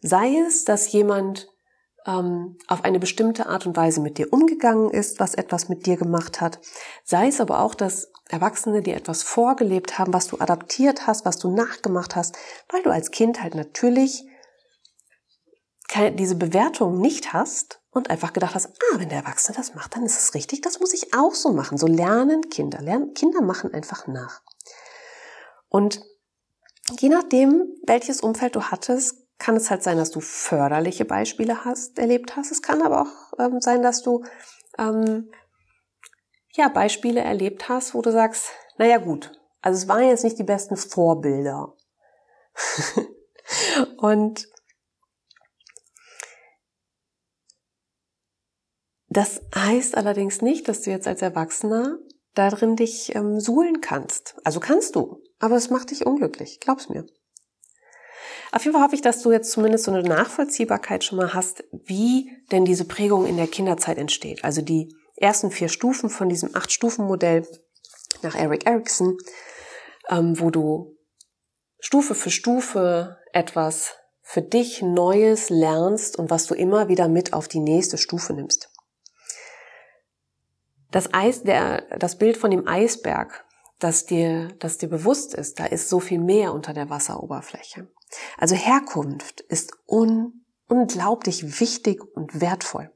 Sei 0.00 0.36
es, 0.46 0.64
dass 0.64 0.92
jemand 0.92 1.48
ähm, 2.06 2.58
auf 2.68 2.84
eine 2.84 2.98
bestimmte 2.98 3.46
Art 3.46 3.66
und 3.66 3.76
Weise 3.76 4.00
mit 4.00 4.18
dir 4.18 4.32
umgegangen 4.32 4.90
ist, 4.90 5.20
was 5.20 5.34
etwas 5.34 5.68
mit 5.68 5.86
dir 5.86 5.96
gemacht 5.96 6.40
hat. 6.40 6.60
Sei 7.04 7.28
es 7.28 7.40
aber 7.40 7.60
auch, 7.60 7.74
dass 7.74 8.10
Erwachsene 8.28 8.82
dir 8.82 8.96
etwas 8.96 9.22
vorgelebt 9.22 9.98
haben, 9.98 10.12
was 10.12 10.28
du 10.28 10.38
adaptiert 10.38 11.06
hast, 11.06 11.24
was 11.24 11.38
du 11.38 11.54
nachgemacht 11.54 12.16
hast, 12.16 12.36
weil 12.70 12.82
du 12.82 12.90
als 12.90 13.10
Kind 13.10 13.42
halt 13.42 13.54
natürlich 13.54 14.24
diese 16.16 16.36
Bewertung 16.36 17.00
nicht 17.00 17.32
hast 17.32 17.80
und 17.90 18.10
einfach 18.10 18.32
gedacht 18.32 18.54
hast, 18.54 18.66
ah, 18.66 18.98
wenn 18.98 19.08
der 19.08 19.18
Erwachsene 19.18 19.56
das 19.56 19.74
macht, 19.74 19.94
dann 19.94 20.04
ist 20.04 20.18
es 20.18 20.34
richtig, 20.34 20.60
das 20.60 20.80
muss 20.80 20.92
ich 20.92 21.14
auch 21.14 21.34
so 21.34 21.52
machen. 21.52 21.78
So 21.78 21.86
lernen 21.86 22.50
Kinder. 22.50 22.80
Lernen, 22.80 23.14
Kinder 23.14 23.40
machen 23.40 23.72
einfach 23.72 24.06
nach. 24.06 24.42
Und 25.68 26.00
je 26.98 27.08
nachdem, 27.08 27.64
welches 27.86 28.20
Umfeld 28.20 28.56
du 28.56 28.62
hattest, 28.62 29.24
kann 29.38 29.56
es 29.56 29.70
halt 29.70 29.82
sein, 29.82 29.96
dass 29.96 30.10
du 30.10 30.20
förderliche 30.20 31.04
Beispiele 31.04 31.64
hast, 31.64 31.98
erlebt 31.98 32.36
hast. 32.36 32.50
Es 32.50 32.62
kann 32.62 32.82
aber 32.82 33.02
auch 33.02 33.38
ähm, 33.38 33.60
sein, 33.60 33.82
dass 33.82 34.02
du 34.02 34.24
ähm, 34.78 35.30
ja 36.52 36.68
Beispiele 36.68 37.20
erlebt 37.20 37.68
hast, 37.68 37.94
wo 37.94 38.02
du 38.02 38.12
sagst, 38.12 38.46
naja 38.78 38.98
gut, 38.98 39.32
also 39.60 39.78
es 39.78 39.88
waren 39.88 40.08
jetzt 40.08 40.24
nicht 40.24 40.38
die 40.38 40.44
besten 40.44 40.76
Vorbilder. 40.76 41.74
Und 43.96 44.48
das 49.14 49.42
heißt 49.54 49.96
allerdings 49.96 50.42
nicht, 50.42 50.68
dass 50.68 50.82
du 50.82 50.90
jetzt 50.90 51.06
als 51.06 51.22
Erwachsener 51.22 51.98
darin 52.34 52.74
dich 52.74 53.14
ähm, 53.14 53.38
suhlen 53.38 53.80
kannst. 53.80 54.34
Also 54.42 54.58
kannst 54.58 54.96
du, 54.96 55.22
aber 55.38 55.54
es 55.54 55.70
macht 55.70 55.92
dich 55.92 56.04
unglücklich, 56.04 56.58
glaub's 56.58 56.88
mir. 56.88 57.06
Auf 58.50 58.64
jeden 58.64 58.74
Fall 58.74 58.84
hoffe 58.84 58.96
ich, 58.96 59.02
dass 59.02 59.22
du 59.22 59.30
jetzt 59.30 59.52
zumindest 59.52 59.84
so 59.84 59.92
eine 59.92 60.02
Nachvollziehbarkeit 60.02 61.04
schon 61.04 61.18
mal 61.18 61.32
hast, 61.32 61.62
wie 61.70 62.30
denn 62.50 62.64
diese 62.64 62.84
Prägung 62.84 63.26
in 63.26 63.36
der 63.36 63.46
Kinderzeit 63.46 63.98
entsteht. 63.98 64.42
Also 64.44 64.62
die 64.62 64.94
ersten 65.16 65.52
vier 65.52 65.68
Stufen 65.68 66.10
von 66.10 66.28
diesem 66.28 66.54
Acht-Stufen-Modell 66.54 67.46
nach 68.22 68.34
Eric 68.34 68.66
Erickson, 68.66 69.16
ähm, 70.08 70.40
wo 70.40 70.50
du 70.50 70.96
Stufe 71.78 72.16
für 72.16 72.30
Stufe 72.30 73.18
etwas 73.32 73.94
für 74.22 74.42
dich 74.42 74.82
Neues 74.82 75.50
lernst 75.50 76.18
und 76.18 76.30
was 76.30 76.46
du 76.46 76.54
immer 76.54 76.88
wieder 76.88 77.08
mit 77.08 77.32
auf 77.32 77.46
die 77.46 77.60
nächste 77.60 77.98
Stufe 77.98 78.32
nimmst. 78.32 78.73
Das 80.94 81.12
Eis, 81.12 81.42
der, 81.42 81.98
das 81.98 82.18
Bild 82.18 82.36
von 82.36 82.52
dem 82.52 82.68
Eisberg, 82.68 83.44
das 83.80 84.06
dir, 84.06 84.54
das 84.60 84.78
dir 84.78 84.88
bewusst 84.88 85.34
ist, 85.34 85.58
da 85.58 85.66
ist 85.66 85.88
so 85.88 85.98
viel 85.98 86.20
mehr 86.20 86.52
unter 86.52 86.72
der 86.72 86.88
Wasseroberfläche. 86.88 87.92
Also 88.38 88.54
Herkunft 88.54 89.40
ist 89.40 89.72
un 89.88 90.44
unglaublich 90.68 91.58
wichtig 91.58 92.00
und 92.14 92.40
wertvoll. 92.40 92.92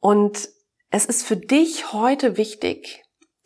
Und 0.00 0.48
es 0.90 1.06
ist 1.06 1.24
für 1.24 1.36
dich 1.36 1.92
heute 1.92 2.36
wichtig, 2.36 3.04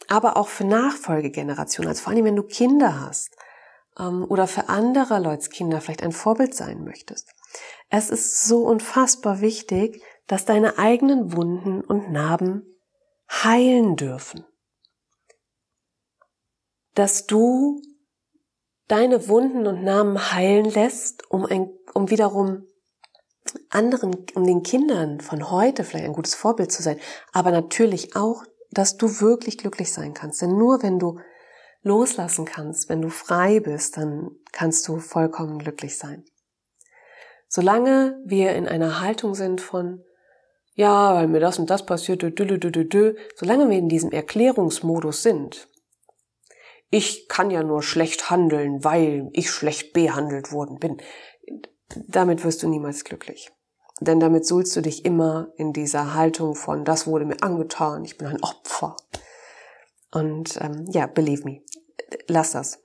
aber 0.09 0.39
auch 0.39 0.49
für 0.49 0.65
Nachfolgegenerationen, 0.65 1.91
also 1.91 2.05
vor 2.05 2.15
allem 2.15 2.25
wenn 2.25 2.37
du 2.37 2.45
Kinder 2.45 3.03
hast 3.03 3.37
ähm, 3.99 4.25
oder 4.31 4.47
für 4.47 4.71
andere 4.71 5.19
Leute's 5.19 5.51
Kinder 5.51 5.83
vielleicht 5.83 6.03
ein 6.03 6.13
Vorbild 6.13 6.55
sein 6.55 6.85
möchtest. 6.85 7.35
Es 7.91 8.09
ist 8.09 8.47
so 8.47 8.65
unfassbar 8.65 9.43
wichtig, 9.43 10.03
dass 10.27 10.45
deine 10.45 10.79
eigenen 10.79 11.35
Wunden 11.37 11.81
und 11.81 12.11
Narben 12.11 12.67
heilen 13.31 13.97
dürfen. 13.97 14.45
Dass 16.95 17.27
du 17.27 17.83
deine 18.89 19.29
Wunden 19.29 19.67
und 19.67 19.83
Namen 19.83 20.33
heilen 20.33 20.67
lässt, 20.67 21.31
um, 21.31 21.45
ein, 21.47 21.71
um 21.95 22.11
wiederum 22.11 22.67
anderen, 23.71 24.27
um 24.35 24.47
den 24.47 24.63
Kindern 24.63 25.21
von 25.21 25.51
heute 25.51 25.85
vielleicht 25.85 26.07
ein 26.07 26.13
gutes 26.13 26.35
Vorbild 26.35 26.73
zu 26.73 26.83
sein, 26.83 26.99
aber 27.33 27.51
natürlich 27.51 28.17
auch, 28.17 28.45
dass 28.71 28.97
du 28.97 29.21
wirklich 29.21 29.59
glücklich 29.59 29.93
sein 29.93 30.15
kannst. 30.15 30.43
Denn 30.43 30.57
nur 30.57 30.83
wenn 30.83 30.99
du 30.99 31.21
loslassen 31.83 32.45
kannst, 32.45 32.89
wenn 32.89 33.03
du 33.03 33.11
frei 33.11 33.61
bist, 33.61 33.97
dann 33.97 34.31
kannst 34.53 34.89
du 34.89 34.99
vollkommen 34.99 35.59
glücklich 35.59 35.99
sein. 35.99 36.25
Solange 37.47 38.21
wir 38.25 38.55
in 38.55 38.67
einer 38.67 39.01
Haltung 39.01 39.35
sind 39.35 39.61
von, 39.61 40.03
ja, 40.75 41.15
weil 41.15 41.29
mir 41.29 41.41
das 41.41 41.59
und 41.59 41.71
das 41.71 41.87
passiert, 41.87 42.23
dü, 42.23 42.31
dü, 42.31 42.47
dü, 42.47 42.59
dü, 42.59 42.85
dü, 42.89 43.17
solange 43.37 43.71
wir 43.71 43.79
in 43.79 43.89
diesem 43.89 44.11
Erklärungsmodus 44.11 45.23
sind, 45.23 45.69
ich 46.91 47.29
kann 47.29 47.51
ja 47.51 47.63
nur 47.63 47.83
schlecht 47.83 48.31
handeln, 48.31 48.85
weil 48.85 49.29
ich 49.33 49.51
schlecht 49.51 49.93
behandelt 49.93 50.53
worden 50.53 50.79
bin. 50.79 50.99
Damit 52.09 52.45
wirst 52.45 52.63
du 52.63 52.69
niemals 52.69 53.05
glücklich. 53.05 53.51
Denn 54.01 54.21
damit 54.21 54.47
suhlst 54.47 54.75
du 54.77 54.81
dich 54.81 55.05
immer 55.05 55.53
in 55.57 55.73
dieser 55.73 56.15
Haltung 56.15 56.55
von, 56.55 56.85
das 56.85 57.07
wurde 57.07 57.25
mir 57.25 57.43
angetan, 57.43 58.05
ich 58.05 58.19
bin 58.19 58.29
ein 58.29 58.43
Opfer. 58.43 58.97
Und 60.13 60.59
ähm, 60.61 60.87
ja, 60.89 61.07
believe 61.07 61.45
me, 61.45 61.63
lass 62.29 62.53
das. 62.53 62.81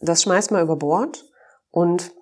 Das 0.00 0.22
schmeiß 0.22 0.50
mal 0.50 0.62
über 0.62 0.76
Bord 0.76 1.24
und 1.70 2.12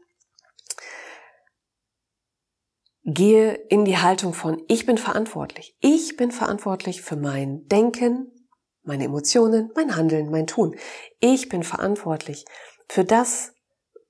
gehe 3.04 3.54
in 3.54 3.84
die 3.84 3.98
Haltung 3.98 4.34
von, 4.34 4.62
ich 4.68 4.86
bin 4.86 4.98
verantwortlich. 4.98 5.76
Ich 5.80 6.16
bin 6.16 6.30
verantwortlich 6.30 7.02
für 7.02 7.16
mein 7.16 7.66
Denken, 7.68 8.48
meine 8.82 9.04
Emotionen, 9.04 9.70
mein 9.74 9.96
Handeln, 9.96 10.30
mein 10.30 10.46
Tun. 10.46 10.76
Ich 11.18 11.48
bin 11.48 11.62
verantwortlich 11.62 12.44
für 12.88 13.04
das, 13.04 13.52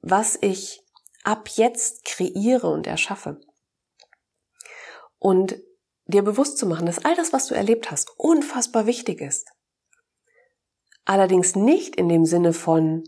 was 0.00 0.38
ich 0.40 0.82
ab 1.22 1.48
jetzt 1.48 2.04
kreiere 2.04 2.68
und 2.68 2.86
erschaffe. 2.86 3.40
Und 5.18 5.60
dir 6.06 6.22
bewusst 6.22 6.58
zu 6.58 6.66
machen, 6.66 6.86
dass 6.86 7.04
all 7.04 7.14
das, 7.14 7.32
was 7.32 7.46
du 7.46 7.54
erlebt 7.54 7.90
hast, 7.90 8.10
unfassbar 8.16 8.86
wichtig 8.86 9.20
ist. 9.20 9.48
Allerdings 11.04 11.56
nicht 11.56 11.96
in 11.96 12.08
dem 12.08 12.24
Sinne 12.24 12.52
von, 12.52 13.04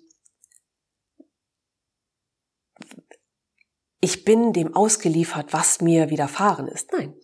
ich 4.03 4.27
bin 4.27 4.53
dem 4.53 4.77
ausgeliefert, 4.77 5.55
was 5.55 5.81
mir 5.81 6.11
widerfahren 6.11 6.69
ist. 6.69 6.93
Nein, 6.93 7.15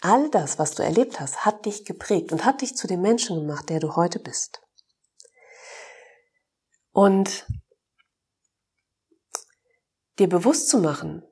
All 0.00 0.30
das, 0.30 0.58
was 0.58 0.74
du 0.74 0.82
erlebt 0.82 1.18
hast, 1.18 1.44
hat 1.44 1.66
dich 1.66 1.84
geprägt 1.84 2.30
und 2.30 2.44
hat 2.44 2.60
dich 2.60 2.76
zu 2.76 2.86
dem 2.86 3.00
Menschen 3.00 3.40
gemacht, 3.40 3.68
der 3.68 3.80
du 3.80 3.96
heute 3.96 4.20
bist. 4.20 4.62
Und 6.92 7.46
dir 10.18 10.28
bewusst 10.28 10.68
zu 10.68 10.78
machen, 10.78 11.24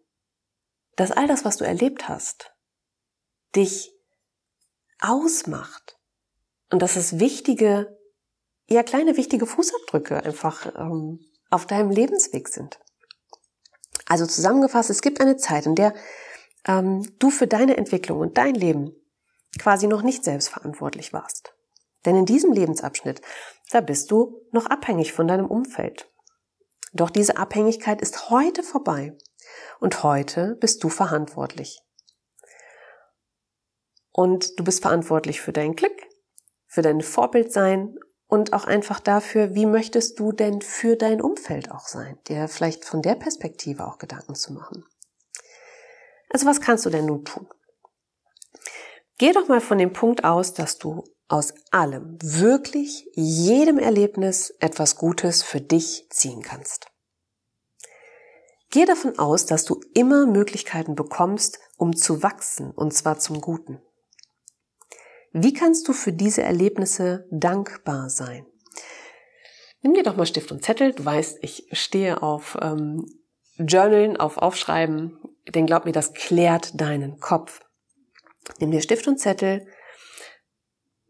dass 0.96 1.12
all 1.12 1.28
das, 1.28 1.44
was 1.44 1.58
du 1.58 1.64
erlebt 1.64 2.08
hast, 2.08 2.52
dich 3.54 3.92
ausmacht 5.00 5.96
und 6.70 6.82
dass 6.82 6.96
es 6.96 7.20
wichtige, 7.20 7.96
ja 8.68 8.82
kleine 8.82 9.16
wichtige 9.16 9.46
Fußabdrücke 9.46 10.24
einfach 10.24 10.74
ähm, 10.74 11.20
auf 11.50 11.66
deinem 11.66 11.90
Lebensweg 11.90 12.48
sind. 12.48 12.80
Also 14.06 14.26
zusammengefasst, 14.26 14.90
es 14.90 15.02
gibt 15.02 15.20
eine 15.20 15.36
Zeit, 15.36 15.66
in 15.66 15.74
der 15.74 15.94
ähm, 16.66 17.06
du 17.18 17.30
für 17.30 17.46
deine 17.46 17.76
Entwicklung 17.76 18.20
und 18.20 18.38
dein 18.38 18.54
Leben 18.54 18.94
quasi 19.58 19.86
noch 19.86 20.02
nicht 20.02 20.24
selbst 20.24 20.48
verantwortlich 20.48 21.12
warst. 21.12 21.54
Denn 22.04 22.16
in 22.16 22.26
diesem 22.26 22.52
Lebensabschnitt, 22.52 23.20
da 23.70 23.80
bist 23.80 24.10
du 24.10 24.40
noch 24.52 24.66
abhängig 24.66 25.12
von 25.12 25.26
deinem 25.26 25.46
Umfeld. 25.46 26.08
Doch 26.92 27.10
diese 27.10 27.36
Abhängigkeit 27.36 28.00
ist 28.00 28.30
heute 28.30 28.62
vorbei 28.62 29.16
und 29.80 30.02
heute 30.02 30.56
bist 30.60 30.82
du 30.84 30.88
verantwortlich 30.88 31.80
Und 34.12 34.58
du 34.58 34.64
bist 34.64 34.82
verantwortlich 34.82 35.40
für 35.40 35.52
dein 35.52 35.74
Glück, 35.74 36.00
für 36.66 36.82
dein 36.82 37.02
Vorbildsein 37.02 37.98
und 38.26 38.52
auch 38.52 38.64
einfach 38.64 39.00
dafür, 39.00 39.54
wie 39.54 39.66
möchtest 39.66 40.18
du 40.18 40.32
denn 40.32 40.60
für 40.60 40.96
dein 40.96 41.20
Umfeld 41.20 41.70
auch 41.70 41.86
sein, 41.86 42.18
dir 42.28 42.48
vielleicht 42.48 42.84
von 42.84 43.02
der 43.02 43.14
Perspektive 43.14 43.86
auch 43.86 43.98
Gedanken 43.98 44.34
zu 44.34 44.52
machen. 44.52 44.84
Also 46.30 46.46
was 46.46 46.60
kannst 46.60 46.84
du 46.84 46.90
denn 46.90 47.06
nun 47.06 47.24
tun? 47.24 47.48
Geh 49.18 49.32
doch 49.32 49.48
mal 49.48 49.60
von 49.60 49.78
dem 49.78 49.92
Punkt 49.92 50.24
aus, 50.24 50.52
dass 50.52 50.78
du 50.78 51.04
aus 51.28 51.54
allem, 51.70 52.18
wirklich 52.22 53.08
jedem 53.14 53.78
Erlebnis 53.78 54.50
etwas 54.60 54.96
Gutes 54.96 55.42
für 55.42 55.60
dich 55.60 56.06
ziehen 56.10 56.42
kannst. 56.42 56.86
Geh 58.70 58.84
davon 58.84 59.18
aus, 59.18 59.46
dass 59.46 59.64
du 59.64 59.80
immer 59.94 60.26
Möglichkeiten 60.26 60.94
bekommst, 60.94 61.58
um 61.76 61.96
zu 61.96 62.22
wachsen, 62.22 62.70
und 62.72 62.92
zwar 62.92 63.18
zum 63.18 63.40
Guten. 63.40 63.80
Wie 65.38 65.52
kannst 65.52 65.86
du 65.86 65.92
für 65.92 66.14
diese 66.14 66.42
Erlebnisse 66.42 67.26
dankbar 67.30 68.08
sein? 68.08 68.46
Nimm 69.82 69.92
dir 69.92 70.02
doch 70.02 70.16
mal 70.16 70.24
Stift 70.24 70.50
und 70.50 70.64
Zettel. 70.64 70.94
Du 70.94 71.04
weißt, 71.04 71.40
ich 71.42 71.68
stehe 71.72 72.22
auf 72.22 72.56
ähm, 72.62 73.04
Journalen, 73.58 74.16
auf 74.16 74.38
Aufschreiben. 74.38 75.18
Denn 75.54 75.66
glaub 75.66 75.84
mir, 75.84 75.92
das 75.92 76.14
klärt 76.14 76.80
deinen 76.80 77.20
Kopf. 77.20 77.60
Nimm 78.60 78.70
dir 78.70 78.80
Stift 78.80 79.06
und 79.08 79.18
Zettel 79.18 79.66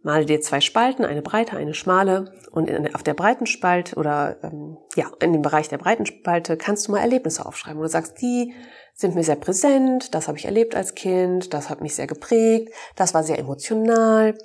Male 0.07 0.25
dir 0.25 0.41
zwei 0.41 0.61
Spalten, 0.61 1.05
eine 1.05 1.21
breite, 1.21 1.57
eine 1.57 1.75
schmale 1.75 2.33
und 2.53 2.71
in, 2.71 2.95
auf 2.95 3.03
der 3.03 3.15
breiten 3.15 3.45
Spalte 3.45 3.97
oder 3.97 4.37
ähm, 4.45 4.79
ja, 4.95 5.11
in 5.19 5.33
dem 5.33 5.43
Bereich 5.43 5.69
der 5.69 5.79
breiten 5.79 6.07
Spalte 6.07 6.57
kannst 6.57 6.87
du 6.87 6.93
mal 6.93 7.01
Erlebnisse 7.01 7.45
aufschreiben. 7.45 7.79
Und 7.79 7.87
du 7.87 7.91
sagst, 7.91 8.23
die 8.23 8.55
sind 8.95 9.17
mir 9.17 9.25
sehr 9.25 9.35
präsent, 9.35 10.15
das 10.15 10.29
habe 10.29 10.39
ich 10.39 10.45
erlebt 10.45 10.77
als 10.77 10.95
Kind, 10.95 11.53
das 11.53 11.69
hat 11.69 11.81
mich 11.81 11.97
sehr 11.97 12.07
geprägt, 12.07 12.73
das 12.95 13.15
war 13.15 13.25
sehr 13.25 13.41
emotional. 13.41 14.39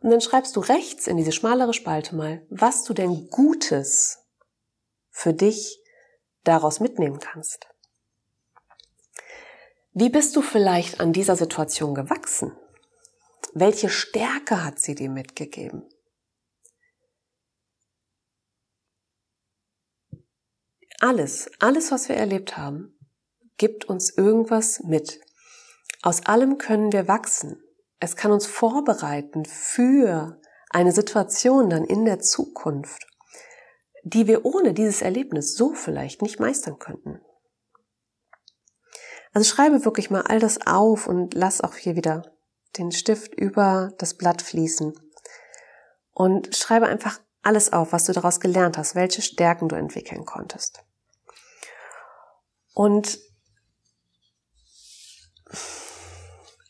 Und 0.00 0.10
dann 0.10 0.20
schreibst 0.20 0.56
du 0.56 0.60
rechts 0.60 1.06
in 1.06 1.16
diese 1.16 1.30
schmalere 1.30 1.72
Spalte 1.72 2.16
mal, 2.16 2.42
was 2.50 2.82
du 2.82 2.92
denn 2.92 3.28
Gutes 3.30 4.26
für 5.10 5.32
dich 5.32 5.78
daraus 6.42 6.80
mitnehmen 6.80 7.20
kannst. 7.20 7.68
Wie 9.92 10.08
bist 10.08 10.34
du 10.34 10.42
vielleicht 10.42 10.98
an 10.98 11.12
dieser 11.12 11.36
Situation 11.36 11.94
gewachsen? 11.94 12.56
Welche 13.58 13.88
Stärke 13.88 14.62
hat 14.62 14.78
sie 14.78 14.94
dir 14.94 15.08
mitgegeben? 15.08 15.88
Alles, 21.00 21.50
alles, 21.58 21.90
was 21.90 22.10
wir 22.10 22.16
erlebt 22.16 22.58
haben, 22.58 22.98
gibt 23.56 23.86
uns 23.86 24.10
irgendwas 24.10 24.80
mit. 24.80 25.22
Aus 26.02 26.26
allem 26.26 26.58
können 26.58 26.92
wir 26.92 27.08
wachsen. 27.08 27.58
Es 27.98 28.14
kann 28.14 28.30
uns 28.30 28.44
vorbereiten 28.44 29.46
für 29.46 30.38
eine 30.68 30.92
Situation 30.92 31.70
dann 31.70 31.86
in 31.86 32.04
der 32.04 32.20
Zukunft, 32.20 33.06
die 34.04 34.26
wir 34.26 34.44
ohne 34.44 34.74
dieses 34.74 35.00
Erlebnis 35.00 35.54
so 35.54 35.72
vielleicht 35.72 36.20
nicht 36.20 36.38
meistern 36.38 36.78
könnten. 36.78 37.22
Also 39.32 39.48
schreibe 39.48 39.86
wirklich 39.86 40.10
mal 40.10 40.26
all 40.26 40.40
das 40.40 40.66
auf 40.66 41.06
und 41.06 41.32
lass 41.32 41.62
auch 41.62 41.76
hier 41.76 41.96
wieder 41.96 42.35
den 42.78 42.92
Stift 42.92 43.34
über 43.34 43.92
das 43.98 44.14
Blatt 44.14 44.42
fließen 44.42 44.98
und 46.12 46.56
schreibe 46.56 46.86
einfach 46.86 47.20
alles 47.42 47.72
auf, 47.72 47.92
was 47.92 48.04
du 48.04 48.12
daraus 48.12 48.40
gelernt 48.40 48.76
hast, 48.76 48.94
welche 48.94 49.22
Stärken 49.22 49.68
du 49.68 49.76
entwickeln 49.76 50.24
konntest. 50.24 50.82
Und 52.74 53.18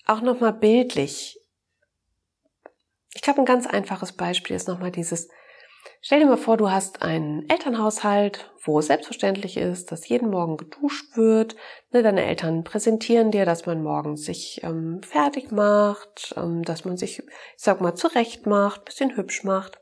auch 0.06 0.20
nochmal 0.20 0.52
bildlich. 0.52 1.40
Ich 3.14 3.22
glaube, 3.22 3.40
ein 3.40 3.46
ganz 3.46 3.66
einfaches 3.66 4.12
Beispiel 4.12 4.54
ist 4.54 4.68
nochmal 4.68 4.92
dieses, 4.92 5.28
Stell 6.00 6.20
dir 6.20 6.26
mal 6.26 6.36
vor, 6.36 6.56
du 6.56 6.70
hast 6.70 7.02
einen 7.02 7.48
Elternhaushalt, 7.48 8.52
wo 8.64 8.78
es 8.78 8.86
selbstverständlich 8.86 9.56
ist, 9.56 9.90
dass 9.90 10.08
jeden 10.08 10.30
Morgen 10.30 10.56
geduscht 10.56 11.16
wird. 11.16 11.56
Ne, 11.90 12.02
deine 12.02 12.24
Eltern 12.24 12.64
präsentieren 12.64 13.30
dir, 13.30 13.44
dass 13.44 13.66
man 13.66 13.82
morgens 13.82 14.24
sich 14.24 14.60
ähm, 14.62 15.00
fertig 15.02 15.50
macht, 15.50 16.34
ähm, 16.36 16.62
dass 16.62 16.84
man 16.84 16.96
sich, 16.96 17.20
ich 17.20 17.26
sag 17.56 17.80
mal, 17.80 17.94
zurecht 17.94 18.46
macht, 18.46 18.84
bisschen 18.84 19.16
hübsch 19.16 19.44
macht. 19.44 19.80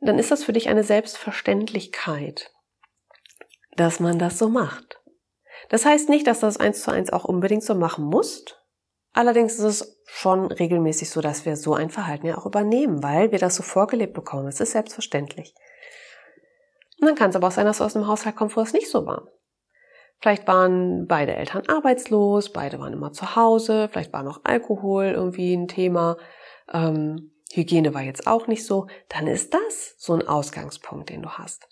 Dann 0.00 0.18
ist 0.18 0.30
das 0.30 0.44
für 0.44 0.52
dich 0.52 0.68
eine 0.68 0.82
Selbstverständlichkeit, 0.82 2.50
dass 3.76 4.00
man 4.00 4.18
das 4.18 4.38
so 4.38 4.48
macht. 4.48 5.00
Das 5.68 5.84
heißt 5.84 6.08
nicht, 6.08 6.26
dass 6.26 6.40
du 6.40 6.46
das 6.46 6.58
eins 6.58 6.82
zu 6.82 6.90
eins 6.90 7.12
auch 7.12 7.24
unbedingt 7.24 7.62
so 7.62 7.74
machen 7.74 8.04
musst. 8.04 8.61
Allerdings 9.12 9.54
ist 9.54 9.64
es 9.64 10.02
schon 10.06 10.50
regelmäßig 10.50 11.10
so, 11.10 11.20
dass 11.20 11.44
wir 11.44 11.56
so 11.56 11.74
ein 11.74 11.90
Verhalten 11.90 12.26
ja 12.26 12.38
auch 12.38 12.46
übernehmen, 12.46 13.02
weil 13.02 13.30
wir 13.30 13.38
das 13.38 13.56
so 13.56 13.62
vorgelebt 13.62 14.14
bekommen. 14.14 14.48
Es 14.48 14.60
ist 14.60 14.72
selbstverständlich. 14.72 15.54
Und 17.00 17.08
dann 17.08 17.16
kann 17.16 17.30
es 17.30 17.36
aber 17.36 17.48
auch 17.48 17.52
sein, 17.52 17.66
dass 17.66 17.78
du 17.78 17.84
aus 17.84 17.96
einem 17.96 18.06
Haushalt 18.06 18.36
kommst, 18.36 18.56
wo 18.56 18.60
es 18.60 18.72
nicht 18.72 18.90
so 18.90 19.06
war. 19.06 19.28
Vielleicht 20.20 20.46
waren 20.46 21.08
beide 21.08 21.34
Eltern 21.34 21.64
arbeitslos, 21.66 22.52
beide 22.52 22.78
waren 22.78 22.92
immer 22.92 23.12
zu 23.12 23.34
Hause, 23.34 23.88
vielleicht 23.90 24.12
war 24.12 24.22
noch 24.22 24.44
Alkohol 24.44 25.06
irgendwie 25.06 25.52
ein 25.52 25.66
Thema, 25.66 26.16
ähm, 26.72 27.32
Hygiene 27.52 27.92
war 27.92 28.02
jetzt 28.02 28.26
auch 28.26 28.46
nicht 28.46 28.64
so. 28.64 28.86
Dann 29.08 29.26
ist 29.26 29.52
das 29.52 29.94
so 29.98 30.14
ein 30.14 30.26
Ausgangspunkt, 30.26 31.10
den 31.10 31.22
du 31.22 31.30
hast. 31.30 31.68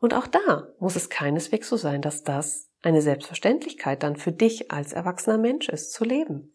Und 0.00 0.14
auch 0.14 0.26
da 0.26 0.68
muss 0.78 0.96
es 0.96 1.08
keineswegs 1.08 1.68
so 1.68 1.76
sein, 1.76 2.02
dass 2.02 2.22
das 2.22 2.70
eine 2.82 3.02
Selbstverständlichkeit 3.02 4.02
dann 4.02 4.16
für 4.16 4.32
dich 4.32 4.70
als 4.70 4.92
erwachsener 4.92 5.38
Mensch 5.38 5.68
ist, 5.68 5.92
zu 5.92 6.04
leben. 6.04 6.53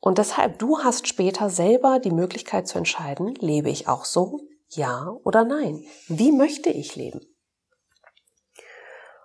Und 0.00 0.18
deshalb, 0.18 0.58
du 0.58 0.78
hast 0.78 1.08
später 1.08 1.50
selber 1.50 1.98
die 1.98 2.12
Möglichkeit 2.12 2.68
zu 2.68 2.78
entscheiden, 2.78 3.34
lebe 3.36 3.70
ich 3.70 3.88
auch 3.88 4.04
so, 4.04 4.40
ja 4.68 5.08
oder 5.24 5.44
nein? 5.44 5.84
Wie 6.06 6.32
möchte 6.32 6.70
ich 6.70 6.94
leben? 6.94 7.20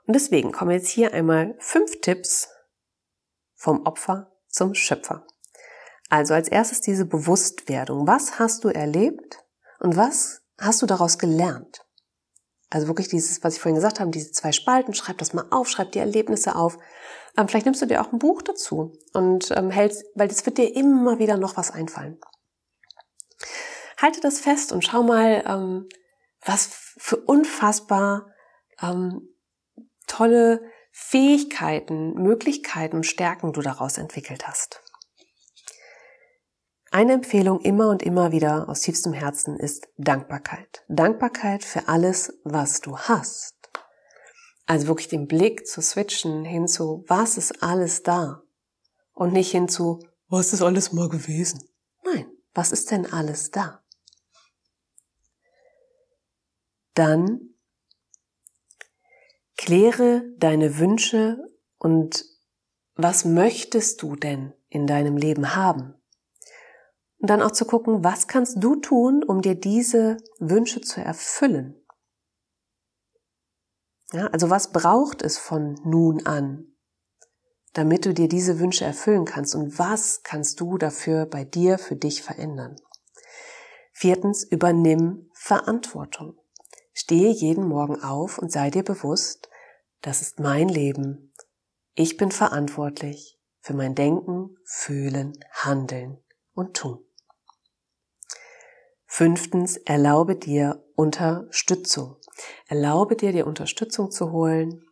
Und 0.06 0.14
deswegen 0.16 0.52
kommen 0.52 0.72
jetzt 0.72 0.90
hier 0.90 1.14
einmal 1.14 1.56
fünf 1.60 2.02
Tipps 2.02 2.50
vom 3.56 3.86
Opfer 3.86 4.32
zum 4.48 4.74
Schöpfer. 4.74 5.26
Also 6.10 6.34
als 6.34 6.48
erstes 6.48 6.82
diese 6.82 7.06
Bewusstwerdung. 7.06 8.06
Was 8.08 8.38
hast 8.38 8.64
du 8.64 8.70
erlebt 8.70 9.40
und 9.80 9.96
was 9.96 10.42
hast 10.60 10.82
du 10.82 10.86
daraus 10.86 11.18
gelernt? 11.18 11.83
Also 12.74 12.88
wirklich 12.88 13.08
dieses, 13.08 13.44
was 13.44 13.56
ich 13.56 13.62
vorhin 13.62 13.76
gesagt 13.76 14.00
habe, 14.00 14.12
diese 14.12 14.32
zwei 14.32 14.52
Spalten, 14.52 14.94
schreib 14.94 15.18
das 15.20 15.34
mal 15.34 15.46
auf, 15.52 15.70
schreib 15.70 15.92
die 15.92 16.00
Erlebnisse 16.00 16.56
auf. 16.56 16.78
Ähm, 17.38 17.48
vielleicht 17.48 17.66
nimmst 17.66 17.82
du 17.82 17.86
dir 17.86 18.02
auch 18.02 18.12
ein 18.12 18.20
Buch 18.20 18.42
dazu 18.42 18.94
und 19.14 19.52
ähm, 19.52 19.70
hältst, 19.70 20.06
weil 20.16 20.28
das 20.28 20.46
wird 20.46 20.58
dir 20.58 20.76
immer 20.76 21.20
wieder 21.20 21.38
noch 21.38 21.58
was 21.58 21.72
einfallen. 21.72 22.20
Halte 24.02 24.22
das 24.22 24.40
fest 24.40 24.72
und 24.72 24.84
schau 24.84 25.04
mal, 25.04 25.44
ähm, 25.48 25.88
was 26.42 26.68
für 26.98 27.18
unfassbar 27.18 28.28
ähm, 28.82 29.30
tolle 30.08 30.62
Fähigkeiten, 30.92 32.14
Möglichkeiten 32.14 32.98
und 32.98 33.06
Stärken 33.06 33.54
du 33.54 33.62
daraus 33.62 33.98
entwickelt 33.98 34.48
hast. 34.48 34.83
Eine 36.94 37.14
Empfehlung 37.14 37.60
immer 37.62 37.90
und 37.90 38.04
immer 38.04 38.32
wieder 38.32 38.70
aus 38.70 38.82
tiefstem 38.82 39.14
Herzen 39.14 39.58
ist 39.58 39.88
Dankbarkeit. 39.98 40.86
Dankbarkeit 40.88 41.64
für 41.64 41.88
alles, 41.88 42.38
was 42.44 42.82
du 42.82 42.96
hast. 42.96 43.56
Also 44.68 44.86
wirklich 44.86 45.08
den 45.08 45.26
Blick 45.26 45.66
zu 45.66 45.82
switchen 45.82 46.46
hinzu, 46.46 47.04
was 47.08 47.40
ist 47.40 47.64
alles 47.64 48.04
da? 48.04 48.44
Und 49.12 49.34
nicht 49.34 49.50
hinzu, 49.50 50.06
was 50.28 50.54
ist 50.54 50.62
alles 50.62 50.94
mal 50.94 51.10
gewesen? 51.10 51.68
Nein, 52.04 52.28
was 52.54 52.72
ist 52.72 52.92
denn 52.92 53.12
alles 53.12 53.50
da? 53.50 53.84
Dann 56.94 57.56
kläre 59.58 60.26
deine 60.38 60.78
Wünsche 60.78 61.40
und 61.80 62.24
was 62.94 63.26
möchtest 63.26 64.04
du 64.04 64.16
denn 64.16 64.54
in 64.70 64.86
deinem 64.86 65.18
Leben 65.18 65.56
haben? 65.56 65.96
Und 67.24 67.30
dann 67.30 67.42
auch 67.42 67.52
zu 67.52 67.64
gucken, 67.64 68.04
was 68.04 68.28
kannst 68.28 68.62
du 68.62 68.76
tun, 68.76 69.24
um 69.24 69.42
dir 69.42 69.56
diese 69.56 70.18
Wünsche 70.40 70.82
zu 70.82 71.00
erfüllen? 71.00 71.82
Ja, 74.12 74.28
also 74.28 74.50
was 74.50 74.74
braucht 74.74 75.22
es 75.22 75.38
von 75.38 75.80
nun 75.86 76.26
an, 76.26 76.76
damit 77.72 78.06
du 78.06 78.14
dir 78.14 78.28
diese 78.28 78.60
Wünsche 78.60 78.84
erfüllen 78.84 79.24
kannst? 79.24 79.56
Und 79.56 79.80
was 79.80 80.24
kannst 80.24 80.60
du 80.60 80.78
dafür 80.78 81.26
bei 81.26 81.46
dir, 81.46 81.78
für 81.78 81.96
dich 81.96 82.22
verändern? 82.22 82.76
Viertens, 83.94 84.44
übernimm 84.44 85.30
Verantwortung. 85.34 86.36
Stehe 86.92 87.32
jeden 87.32 87.66
Morgen 87.66 88.04
auf 88.04 88.38
und 88.38 88.52
sei 88.52 88.70
dir 88.70 88.84
bewusst, 88.84 89.50
das 90.02 90.22
ist 90.22 90.42
mein 90.42 90.68
Leben. 90.68 91.34
Ich 91.94 92.18
bin 92.18 92.32
verantwortlich 92.32 93.40
für 93.62 93.76
mein 93.76 93.96
Denken, 93.96 94.58
Fühlen, 94.66 95.40
Handeln 95.54 96.22
und 96.54 96.76
Tun. 96.76 97.00
Fünftens, 99.16 99.78
erlaube 99.78 100.36
dir 100.36 100.84
Unterstützung. 100.96 102.16
Erlaube 102.68 103.16
dir, 103.16 103.32
dir 103.32 103.46
Unterstützung 103.46 104.10
zu 104.10 104.32
holen, 104.32 104.88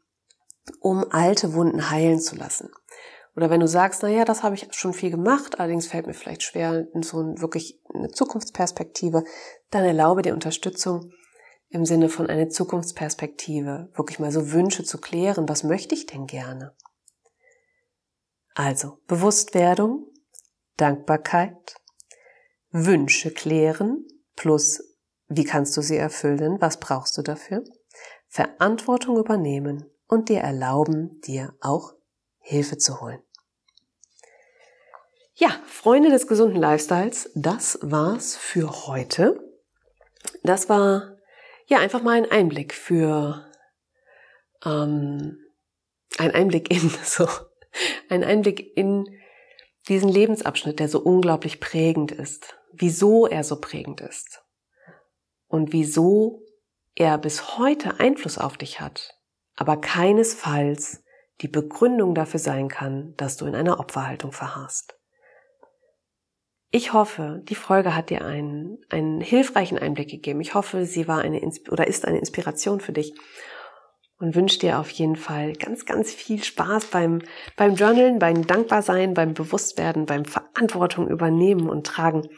um 0.80 1.04
alte 1.10 1.56
Wunden 1.56 1.90
heilen 1.90 2.20
zu 2.20 2.36
lassen. 2.36 2.70
Oder 3.36 3.50
wenn 3.50 3.62
du 3.62 3.68
sagst, 3.68 4.04
na 4.04 4.10
ja, 4.10 4.24
das 4.24 4.44
habe 4.44 4.54
ich 4.54 4.68
schon 4.76 4.94
viel 4.94 5.10
gemacht, 5.10 5.60
allerdings 5.60 5.88
fällt 5.88 6.06
mir 6.06 6.14
vielleicht 6.14 6.44
schwer, 6.44 6.86
so 7.02 7.20
ein, 7.20 7.42
wirklich 7.42 7.82
eine 7.96 8.12
Zukunftsperspektive, 8.12 9.24
dann 9.72 9.86
erlaube 9.86 10.22
dir 10.22 10.36
Unterstützung 10.36 11.12
im 11.70 11.84
Sinne 11.84 12.08
von 12.08 12.28
einer 12.28 12.50
Zukunftsperspektive, 12.50 13.90
wirklich 13.96 14.20
mal 14.20 14.32
so 14.32 14.52
Wünsche 14.52 14.84
zu 14.84 15.00
klären, 15.00 15.50
was 15.50 15.64
möchte 15.64 15.96
ich 15.96 16.06
denn 16.06 16.28
gerne? 16.28 16.76
Also 18.54 19.00
Bewusstwerdung, 19.08 20.12
Dankbarkeit, 20.78 21.81
Wünsche 22.72 23.32
klären 23.32 24.06
plus 24.36 24.84
wie 25.34 25.46
kannst 25.46 25.78
du 25.78 25.82
sie 25.82 25.98
erfüllen, 25.98 26.60
was 26.60 26.80
brauchst 26.80 27.18
du 27.18 27.22
dafür, 27.22 27.64
Verantwortung 28.28 29.18
übernehmen 29.18 29.86
und 30.08 30.28
dir 30.28 30.42
erlauben, 30.42 31.22
dir 31.22 31.54
auch 31.62 31.94
Hilfe 32.40 32.78
zu 32.78 33.00
holen. 33.00 33.22
Ja, 35.36 35.50
Freunde 35.66 36.10
des 36.10 36.28
gesunden 36.28 36.60
Lifestyles, 36.60 37.32
das 37.34 37.80
war's 37.82 38.36
für 38.36 38.88
heute. 38.88 39.40
Das 40.44 40.68
war 40.68 41.18
ja 41.68 41.80
einfach 41.80 42.04
mal 42.04 42.18
ein 42.18 42.30
Einblick 42.30 42.74
für 42.74 43.50
ähm, 44.66 45.40
ein 46.18 46.32
Einblick 46.32 46.70
in 46.72 46.90
so 47.04 47.28
ein 48.10 48.26
Einblick 48.26 48.76
in 48.76 49.06
diesen 49.88 50.10
Lebensabschnitt, 50.10 50.80
der 50.80 50.90
so 50.90 51.00
unglaublich 51.00 51.62
prägend 51.62 52.12
ist. 52.12 52.58
Wieso 52.74 53.28
er 53.28 53.44
so 53.44 53.60
prägend 53.60 54.02
ist 54.02 54.44
und 55.48 55.74
wieso 55.74 56.44
er 56.96 57.18
bis 57.18 57.58
heute 57.58 58.00
Einfluss 58.00 58.38
auf 58.38 58.58
dich 58.58 58.80
hat, 58.80 59.18
aber 59.56 59.78
keinesfalls 59.78 61.04
die 61.42 61.48
Begründung 61.48 62.16
dafür 62.16 62.40
sein 62.40 62.68
kann, 62.68 63.16
dass 63.18 63.38
du 63.38 63.46
in 63.46 63.56
einer 63.56 63.80
Opferhaltung 63.80 64.32
verharrst. 64.32 64.96
Ich 66.70 66.94
hoffe, 66.94 67.42
die 67.44 67.56
Folge 67.56 67.96
hat 67.96 68.10
dir 68.10 68.24
einen, 68.24 68.78
einen 68.90 69.20
hilfreichen 69.20 69.78
Einblick 69.78 70.10
gegeben. 70.10 70.40
Ich 70.40 70.54
hoffe, 70.54 70.86
sie 70.86 71.08
war 71.08 71.20
eine 71.20 71.42
oder 71.70 71.88
ist 71.88 72.06
eine 72.06 72.20
Inspiration 72.20 72.80
für 72.80 72.94
dich 72.94 73.14
und 74.20 74.36
wünsche 74.36 74.60
dir 74.60 74.80
auf 74.80 74.90
jeden 74.92 75.18
Fall 75.18 75.54
ganz, 75.54 75.86
ganz 75.86 76.14
viel 76.14 76.42
Spaß 76.42 76.86
beim, 76.86 77.24
beim 77.58 77.76
Journalen, 77.76 78.20
beim 78.20 78.48
Dankbarsein, 78.48 79.14
beim 79.14 79.34
Bewusstwerden, 79.34 80.06
beim 80.06 80.24
Verantwortung 80.24 81.10
übernehmen 81.10 81.70
und 81.70 81.88
tragen 81.88 82.30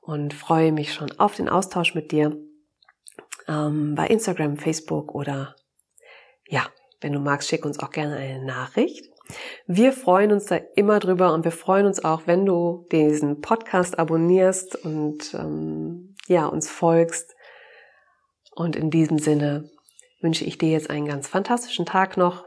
und 0.00 0.34
freue 0.34 0.72
mich 0.72 0.92
schon 0.92 1.10
auf 1.18 1.34
den 1.34 1.48
Austausch 1.48 1.94
mit 1.94 2.12
dir 2.12 2.36
ähm, 3.48 3.94
bei 3.94 4.06
Instagram, 4.06 4.56
Facebook 4.56 5.14
oder 5.14 5.56
ja, 6.48 6.66
wenn 7.00 7.12
du 7.12 7.20
magst, 7.20 7.48
schick 7.48 7.64
uns 7.64 7.78
auch 7.78 7.90
gerne 7.90 8.16
eine 8.16 8.44
Nachricht. 8.44 9.10
Wir 9.66 9.92
freuen 9.92 10.32
uns 10.32 10.46
da 10.46 10.56
immer 10.74 10.98
drüber 10.98 11.32
und 11.32 11.44
wir 11.44 11.52
freuen 11.52 11.86
uns 11.86 12.04
auch, 12.04 12.22
wenn 12.26 12.44
du 12.44 12.86
diesen 12.90 13.40
Podcast 13.40 13.98
abonnierst 13.98 14.84
und 14.84 15.34
ähm, 15.34 16.16
ja, 16.26 16.46
uns 16.46 16.68
folgst. 16.68 17.34
Und 18.54 18.76
in 18.76 18.90
diesem 18.90 19.18
Sinne 19.18 19.70
wünsche 20.20 20.44
ich 20.44 20.58
dir 20.58 20.70
jetzt 20.70 20.90
einen 20.90 21.06
ganz 21.06 21.28
fantastischen 21.28 21.86
Tag 21.86 22.16
noch. 22.16 22.44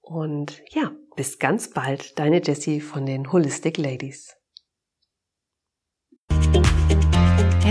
Und 0.00 0.62
ja, 0.70 0.92
bis 1.16 1.38
ganz 1.38 1.70
bald, 1.70 2.18
deine 2.18 2.40
Jessie 2.42 2.80
von 2.80 3.04
den 3.04 3.32
Holistic 3.32 3.76
Ladies. 3.76 4.37